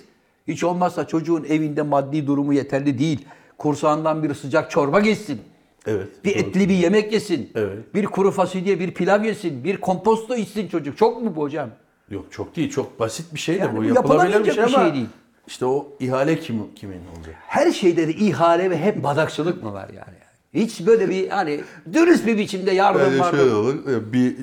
[0.48, 3.24] Hiç olmazsa çocuğun evinde maddi durumu yeterli değil.
[3.58, 5.40] Kursağından bir sıcak çorba geçsin.
[5.86, 6.08] Evet.
[6.24, 6.38] Bir doğru.
[6.38, 7.50] etli bir yemek yesin.
[7.54, 7.94] Evet.
[7.94, 9.64] Bir kuru fasulye, bir pilav yesin.
[9.64, 10.96] Bir komposto içsin çocuk.
[10.98, 11.70] Çok mu bu hocam?
[12.10, 12.70] Yok çok değil.
[12.70, 13.84] Çok basit bir şey de Yani bu.
[13.84, 15.06] Yapılabilir bir şey bir ama şey değil.
[15.46, 17.34] işte o ihale kim, kimin olacak?
[17.46, 20.16] her şeyde de ihale ve hep badakçılık mı var yani?
[20.54, 21.60] Hiç böyle bir hani
[21.92, 23.30] dürüst bir biçimde yardım Yani var.
[23.30, 23.74] şöyle olur.
[24.12, 24.36] Bir,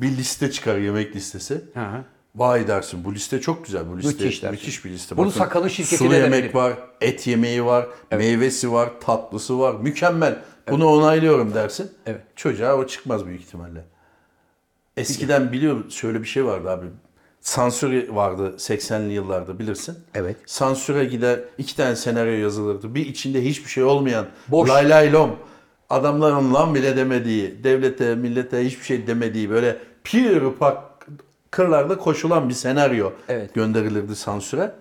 [0.00, 1.54] bir liste çıkar yemek listesi.
[1.74, 2.04] Hı hı.
[2.36, 4.08] Vay dersin bu liste çok güzel bu liste.
[4.08, 4.50] Müthiş dersin.
[4.50, 5.16] Müthiş bir liste.
[5.16, 6.54] Bunu Bakın, Sakalı şirketine Sulu de yemek verelim.
[6.54, 9.74] var, et yemeği var, meyvesi var, tatlısı var.
[9.74, 10.38] Mükemmel.
[10.70, 11.90] Bunu onaylıyorum dersin.
[12.06, 12.20] Evet.
[12.36, 13.84] Çocuğa o çıkmaz büyük ihtimalle.
[14.96, 16.86] Eskiden biliyorum şöyle bir şey vardı abi.
[17.40, 19.98] Sansür vardı 80'li yıllarda bilirsin.
[20.14, 20.36] Evet.
[20.46, 22.94] Sansüre gider iki tane senaryo yazılırdı.
[22.94, 24.68] Bir içinde hiçbir şey olmayan Boş.
[24.70, 25.36] lay lay lom
[25.90, 30.78] adamların lan bile demediği, devlete, millete hiçbir şey demediği böyle pir pak
[31.50, 33.54] kırlarda koşulan bir senaryo Evet.
[33.54, 34.72] gönderilirdi sansüre.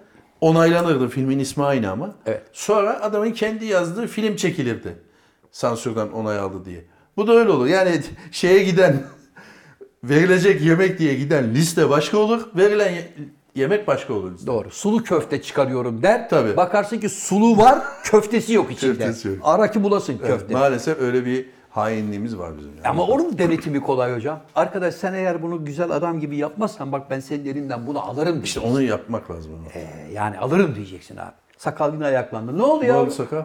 [0.42, 2.16] Onaylanırdı filmin ismi aynı ama.
[2.26, 2.42] Evet.
[2.54, 4.96] Sonra adamın kendi yazdığı film çekilirdi.
[5.52, 6.86] Sansürden onay aldı diye.
[7.18, 7.68] Bu da öyle olur.
[7.68, 8.02] Yani
[8.32, 9.04] şeye giden
[10.04, 12.42] verilecek yemek diye giden liste başka olur.
[12.56, 12.94] Verilen
[13.56, 14.32] yemek başka olur.
[14.48, 14.70] Doğru.
[14.72, 16.30] Sulu köfte çıkarıyorum der.
[16.30, 16.58] Tabii.
[16.58, 18.92] Bakarsın ki sulu var, köftesi yok içinde.
[18.98, 19.38] Köftesi yok.
[19.44, 20.54] Ara ki bulasın Evet, köfte.
[20.54, 22.72] maalesef öyle bir hainliğimiz var bizim.
[22.76, 22.88] yani.
[22.88, 24.40] Ama onun denetimi kolay hocam.
[24.56, 28.62] Arkadaş sen eğer bunu güzel adam gibi yapmazsan bak ben senin elinden bunu alırım İşte
[28.62, 28.72] diyeceksin.
[28.72, 29.52] onu yapmak lazım.
[29.60, 29.66] ama.
[29.76, 31.32] Ee, yani alırım diyeceksin abi.
[31.58, 32.58] Sakal yine ayaklandı.
[32.58, 33.02] Ne oldu Ne ya?
[33.02, 33.44] oldu sakal?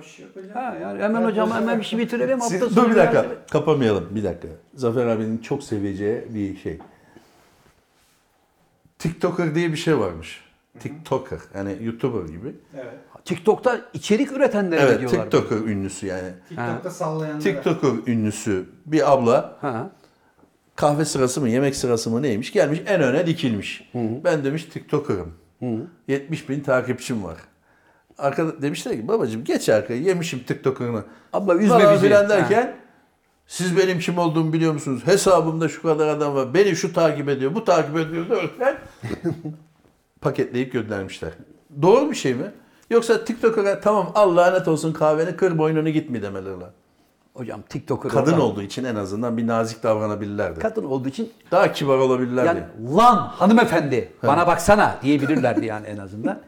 [0.54, 2.40] Ha, yani hemen hocam hemen bir şey bitirelim.
[2.40, 3.26] Hafta Siz- dur bir dakika.
[3.50, 4.04] Kapamayalım.
[4.10, 4.48] Bir dakika.
[4.74, 6.78] Zafer abinin çok seveceği bir şey.
[9.00, 10.40] TikToker diye bir şey varmış.
[10.80, 11.38] TikToker.
[11.54, 12.54] Yani YouTuber gibi.
[12.74, 12.94] Evet.
[13.24, 15.22] TikTok'ta içerik üretenlere Evet, diyorlar.
[15.30, 16.28] TikToker ünlüsü yani.
[16.48, 17.40] TikTok'ta sallayanlara.
[17.42, 19.90] TikToker ünlüsü bir abla Ha.
[20.76, 23.90] kahve sırası mı yemek sırası mı neymiş gelmiş en öne dikilmiş.
[23.94, 25.34] Ben demiş TikToker'ım.
[26.08, 27.36] 70 bin takipçim var.
[28.18, 31.04] Arkada demişler ki babacığım geç arkaya yemişim TikToker'ını.
[31.32, 32.04] Abla üzme Falan bizi.
[32.06, 32.76] filan derken
[33.46, 35.02] siz benim kim olduğumu biliyor musunuz?
[35.04, 36.54] Hesabımda şu kadar adam var.
[36.54, 38.78] Beni şu takip ediyor, bu takip ediyor derken
[40.20, 41.30] paketleyip göndermişler.
[41.82, 42.50] Doğru bir şey mi?
[42.90, 46.70] Yoksa TikToker'a tamam al lanet olsun kahveni kır boynunu git mi demeleri lan?
[47.34, 50.60] Hocam TikToker Kadın oradan- olduğu için en azından bir nazik davranabilirlerdi.
[50.60, 52.46] Kadın olduğu için Daha kibar olabilirlerdi.
[52.46, 56.38] yani lan hanımefendi bana baksana diyebilirlerdi yani en azından.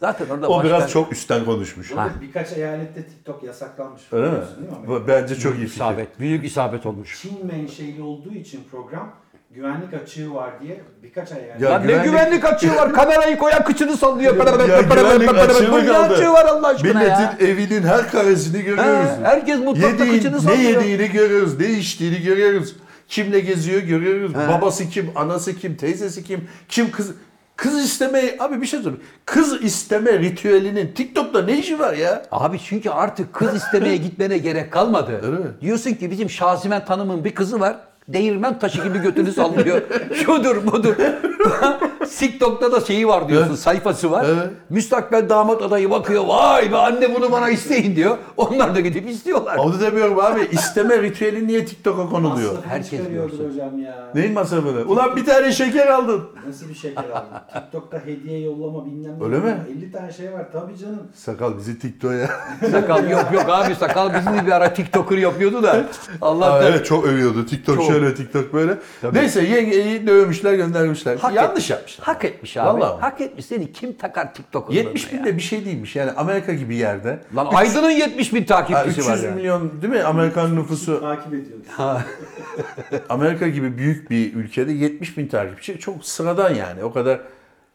[0.00, 1.90] Zaten orada o biraz çok üstten konuşmuş.
[1.92, 4.02] Burada birkaç eyalette TikTok yasaklanmış.
[4.12, 4.32] Öyle mi?
[4.32, 4.56] biliyorsun
[4.88, 5.74] değil mi Bence çok iyi fikir.
[5.74, 7.22] isabet, büyük isabet olmuş.
[7.22, 9.12] Çin menşeli olduğu için program
[9.56, 11.60] güvenlik açığı var diye birkaç eyalet.
[11.60, 12.92] Ya Lan ne güvenlik- güvenlik açığı var?
[12.92, 14.36] Kamerayı koyan kıçını sallıyor.
[14.68, 16.14] Ya güvenlik açığı mı Ne kaldı?
[16.14, 17.18] açığı var Allah aşkına ya?
[17.38, 19.08] Milletin evinin her karesini görüyoruz.
[19.10, 20.82] Ha, herkes mutfakta Yediğin- kıçını ne sallıyor.
[20.82, 22.76] yediğini görüyoruz, ne içtiğini görüyoruz.
[23.08, 24.34] Kimle geziyor görüyoruz.
[24.34, 27.10] Babası kim, anası kim, teyzesi kim, kim kız...
[27.56, 29.04] Kız istemeyi, abi bir şey söyleyeyim.
[29.26, 32.22] Kız isteme ritüelinin TikTok'ta ne işi var ya?
[32.30, 35.20] Abi çünkü artık kız istemeye gitmene gerek kalmadı.
[35.22, 35.46] Öyle mi?
[35.60, 37.76] Diyorsun ki bizim Şazimen Tanım'ın bir kızı var.
[38.08, 39.82] Değirmen taşı gibi götünü sallıyor.
[40.14, 40.94] Şudur budur.
[42.18, 43.58] TikTok'ta da şeyi var diyorsun, Evet.
[43.58, 44.26] sayfası var.
[44.28, 44.50] Evet.
[44.70, 48.16] Müstakbel damat adayı bakıyor, vay be anne bunu bana isteyin diyor.
[48.36, 49.56] Onlar da gidip istiyorlar.
[49.56, 50.48] Onu demiyorum abi.
[50.52, 52.52] İsteme ritüeli niye TikTok'a konuluyor?
[52.54, 53.50] Masrafını Herkes görsün.
[53.50, 53.94] hocam ya.
[54.14, 54.84] Neyin masrafını?
[54.84, 56.24] Ulan bir tane şeker aldın.
[56.46, 57.38] Nasıl bir şeker aldın?
[57.54, 59.24] TikTok'ta hediye yollama bilmem ne.
[59.24, 59.56] Öyle mi?
[59.78, 61.02] 50 tane şey var tabii canım.
[61.14, 62.28] Sakal bizi TikTok'a.
[62.70, 65.84] Sakal yok yok abi sakal bizim bir ara TikToker yapıyordu da.
[66.22, 67.46] Allah evet çok övüyordu.
[67.46, 67.86] TikTok Çok.
[68.00, 68.78] Şöyle, TikTok böyle.
[69.00, 69.18] Tabii.
[69.18, 71.16] Neyse yengeyi dövmüşler, göndermişler.
[71.16, 71.70] Hak Yanlış etmiş.
[71.70, 72.06] yapmışlar.
[72.06, 72.80] Hak etmiş abi.
[72.80, 73.00] Vallahi.
[73.00, 73.46] Hak etmiş.
[73.46, 75.96] Seni kim takar TikTok'un 70 bin de bir şey değilmiş.
[75.96, 77.20] Yani Amerika gibi yerde.
[77.36, 79.34] Lan Aydın'ın 70 bin Ha, takipçisi 300 var yani.
[79.36, 81.00] milyon değil mi Amerikan nüfusu?
[81.00, 81.66] Takip ediyoruz.
[83.08, 86.84] Amerika gibi büyük bir ülkede 70 bin takipçi çok sıradan yani.
[86.84, 87.20] O kadar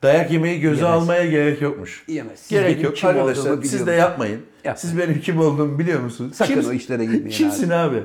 [0.04, 1.02] dayak yemeyi göze Yemez.
[1.02, 2.04] almaya gerek yokmuş.
[2.08, 2.40] Yemez.
[2.40, 3.62] Siz Gerek yok kim arkadaşlar.
[3.64, 4.42] Siz de yapmayın.
[4.64, 4.78] Yapmayın.
[4.78, 6.36] Siz benim kim olduğumu biliyor musunuz?
[6.36, 8.04] Sakın Kimsin- o işlere girmeyin Kimsin abi?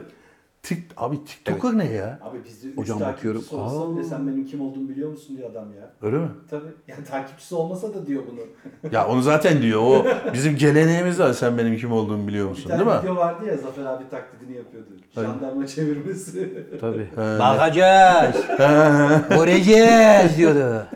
[0.67, 2.19] Tik, abi TikToker ne ya?
[2.23, 3.45] Abi bizde 3 Hocam bakıyorum.
[3.53, 3.95] olsa Aa.
[3.97, 5.91] bile sen benim kim olduğumu biliyor musun diyor adam ya.
[6.03, 6.29] Öyle mi?
[6.51, 6.69] Tabii.
[6.89, 8.41] Yani takipçisi olmasa da diyor bunu.
[8.93, 9.81] Ya onu zaten diyor.
[9.83, 11.33] O bizim geleneğimiz var.
[11.33, 12.69] Sen benim kim olduğumu biliyor Bir musun?
[12.71, 13.03] tane Değil mi?
[13.03, 14.89] video vardı ya Zafer abi taklidini yapıyordu.
[15.15, 16.67] Jandarma çevirmesi.
[16.81, 17.05] Tabii.
[17.17, 17.39] He.
[17.39, 18.37] Bakacağız.
[19.31, 20.87] Göreceğiz diyordu.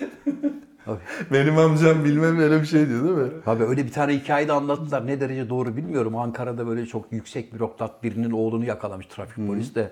[1.32, 3.30] Benim amcam bilmem öyle bir şey diyor değil mi?
[3.46, 5.06] Abi öyle bir tane hikaye de anlattılar.
[5.06, 6.16] Ne derece doğru bilmiyorum.
[6.16, 9.90] Ankara'da böyle çok yüksek bürokrat birinin oğlunu yakalamış trafik polisi de.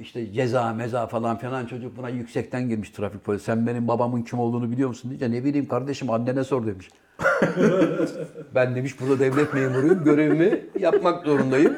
[0.00, 3.44] İşte ceza meza falan filan çocuk buna yüksekten girmiş trafik polisi.
[3.44, 6.90] Sen benim babamın kim olduğunu biliyor musun deyince ne bileyim kardeşim annene sor demiş.
[8.54, 11.76] ben demiş burada devlet memuruyum görevimi yapmak zorundayım.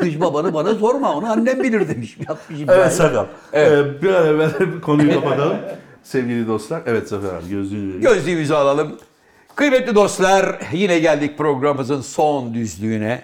[0.00, 2.18] Demiş babanı bana sorma onu annem bilir demiş.
[2.28, 2.80] Yapmış hikaye.
[2.80, 3.26] Evet Sakal.
[3.54, 4.50] Ee, bir an evvel
[4.82, 5.56] konuyu kapatalım.
[6.08, 6.82] Sevgili dostlar.
[6.86, 8.00] Evet Zafer abi gözlüğünü vereyim.
[8.00, 8.96] Gözlüğümüzü alalım.
[9.56, 13.22] Kıymetli dostlar yine geldik programımızın son düzlüğüne.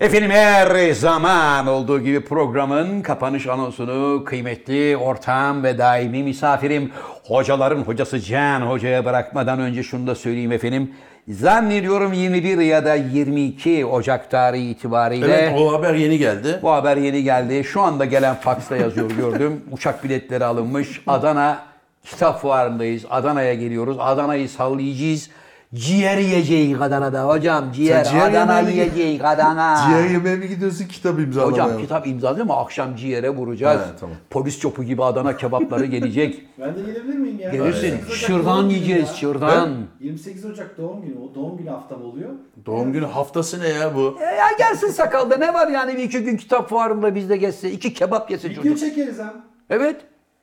[0.00, 6.90] Efendim her zaman olduğu gibi programın kapanış anonsunu kıymetli ortağım ve daimi misafirim
[7.24, 10.92] hocaların hocası Can Hoca'ya bırakmadan önce şunu da söyleyeyim efendim.
[11.28, 16.58] Zannediyorum 21 ya da 22 Ocak tarihi itibariyle Evet o haber yeni geldi.
[16.62, 17.64] bu haber yeni geldi.
[17.64, 19.60] Şu anda gelen faksta yazıyor gördüm.
[19.72, 21.00] Uçak biletleri alınmış.
[21.06, 21.73] Adana
[22.04, 23.04] kitap fuarındayız.
[23.10, 23.96] Adana'ya geliyoruz.
[24.00, 25.30] Adana'yı sallayacağız.
[25.74, 27.72] Ciğer yiyeceğiz Adana'da hocam.
[27.72, 29.76] Ciğer, Sen ciğer Adana yemeye mi- yiyeceğiz Adana.
[29.86, 31.80] Ciğer yemeye mi gidiyorsun kitap imzalamaya Hocam mı?
[31.80, 33.80] kitap imzalıyor ama akşam ciğere vuracağız.
[33.80, 34.16] He, tamam.
[34.30, 36.46] Polis çopu gibi Adana kebapları gelecek.
[36.60, 37.50] Ben de gelebilir miyim ya?
[37.50, 37.86] Gelirsin.
[37.86, 39.08] 28 Ocak Şırdan doğum günü yiyeceğiz.
[39.08, 39.14] ya.
[39.14, 39.70] Şırdan.
[40.00, 41.14] 28 Ocak doğum günü.
[41.18, 42.30] O doğum günü haftam oluyor.
[42.66, 44.18] Doğum günü haftası ne ya bu?
[44.20, 47.70] E ya gelsin sakalda ne var yani bir iki gün kitap fuarında bizde geçse.
[47.70, 48.78] iki kebap yesin Video çocuk.
[48.78, 49.32] çekeriz hem.
[49.70, 49.96] Evet.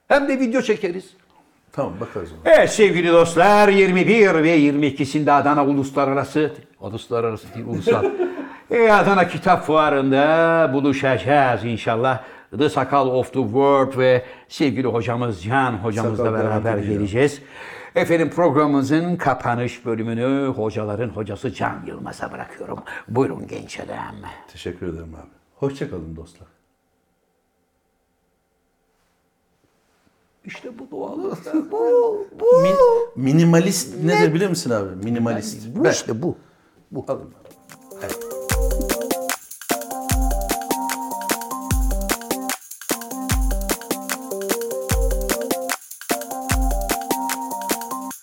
[0.08, 1.06] Hem de video çekeriz.
[1.72, 2.54] Tamam bakarız ona.
[2.54, 8.06] Evet sevgili dostlar 21 ve 22'sinde Adana Uluslararası, Uluslararası değil ulusal.
[8.72, 12.24] e, Adana Kitap Fuarı'nda buluşacağız inşallah.
[12.58, 17.42] The Sakal of the World ve sevgili hocamız Can hocamızla Sakal beraber değil geleceğiz.
[17.96, 22.80] Efendim programımızın kapanış bölümünü hocaların hocası Can Yılmaz'a bırakıyorum.
[23.08, 24.16] Buyurun genç adam.
[24.52, 25.32] Teşekkür ederim abi.
[25.56, 26.61] Hoşçakalın dostlar.
[30.46, 31.38] İşte bu doğallık.
[31.72, 31.78] bu,
[32.40, 32.46] bu.
[32.46, 32.76] Min-
[33.16, 35.06] minimalist nedir biliyor musun abi?
[35.06, 35.76] Minimalist.
[35.76, 36.36] Bu işte bu.
[36.92, 37.06] Bu.
[37.08, 37.34] Alın.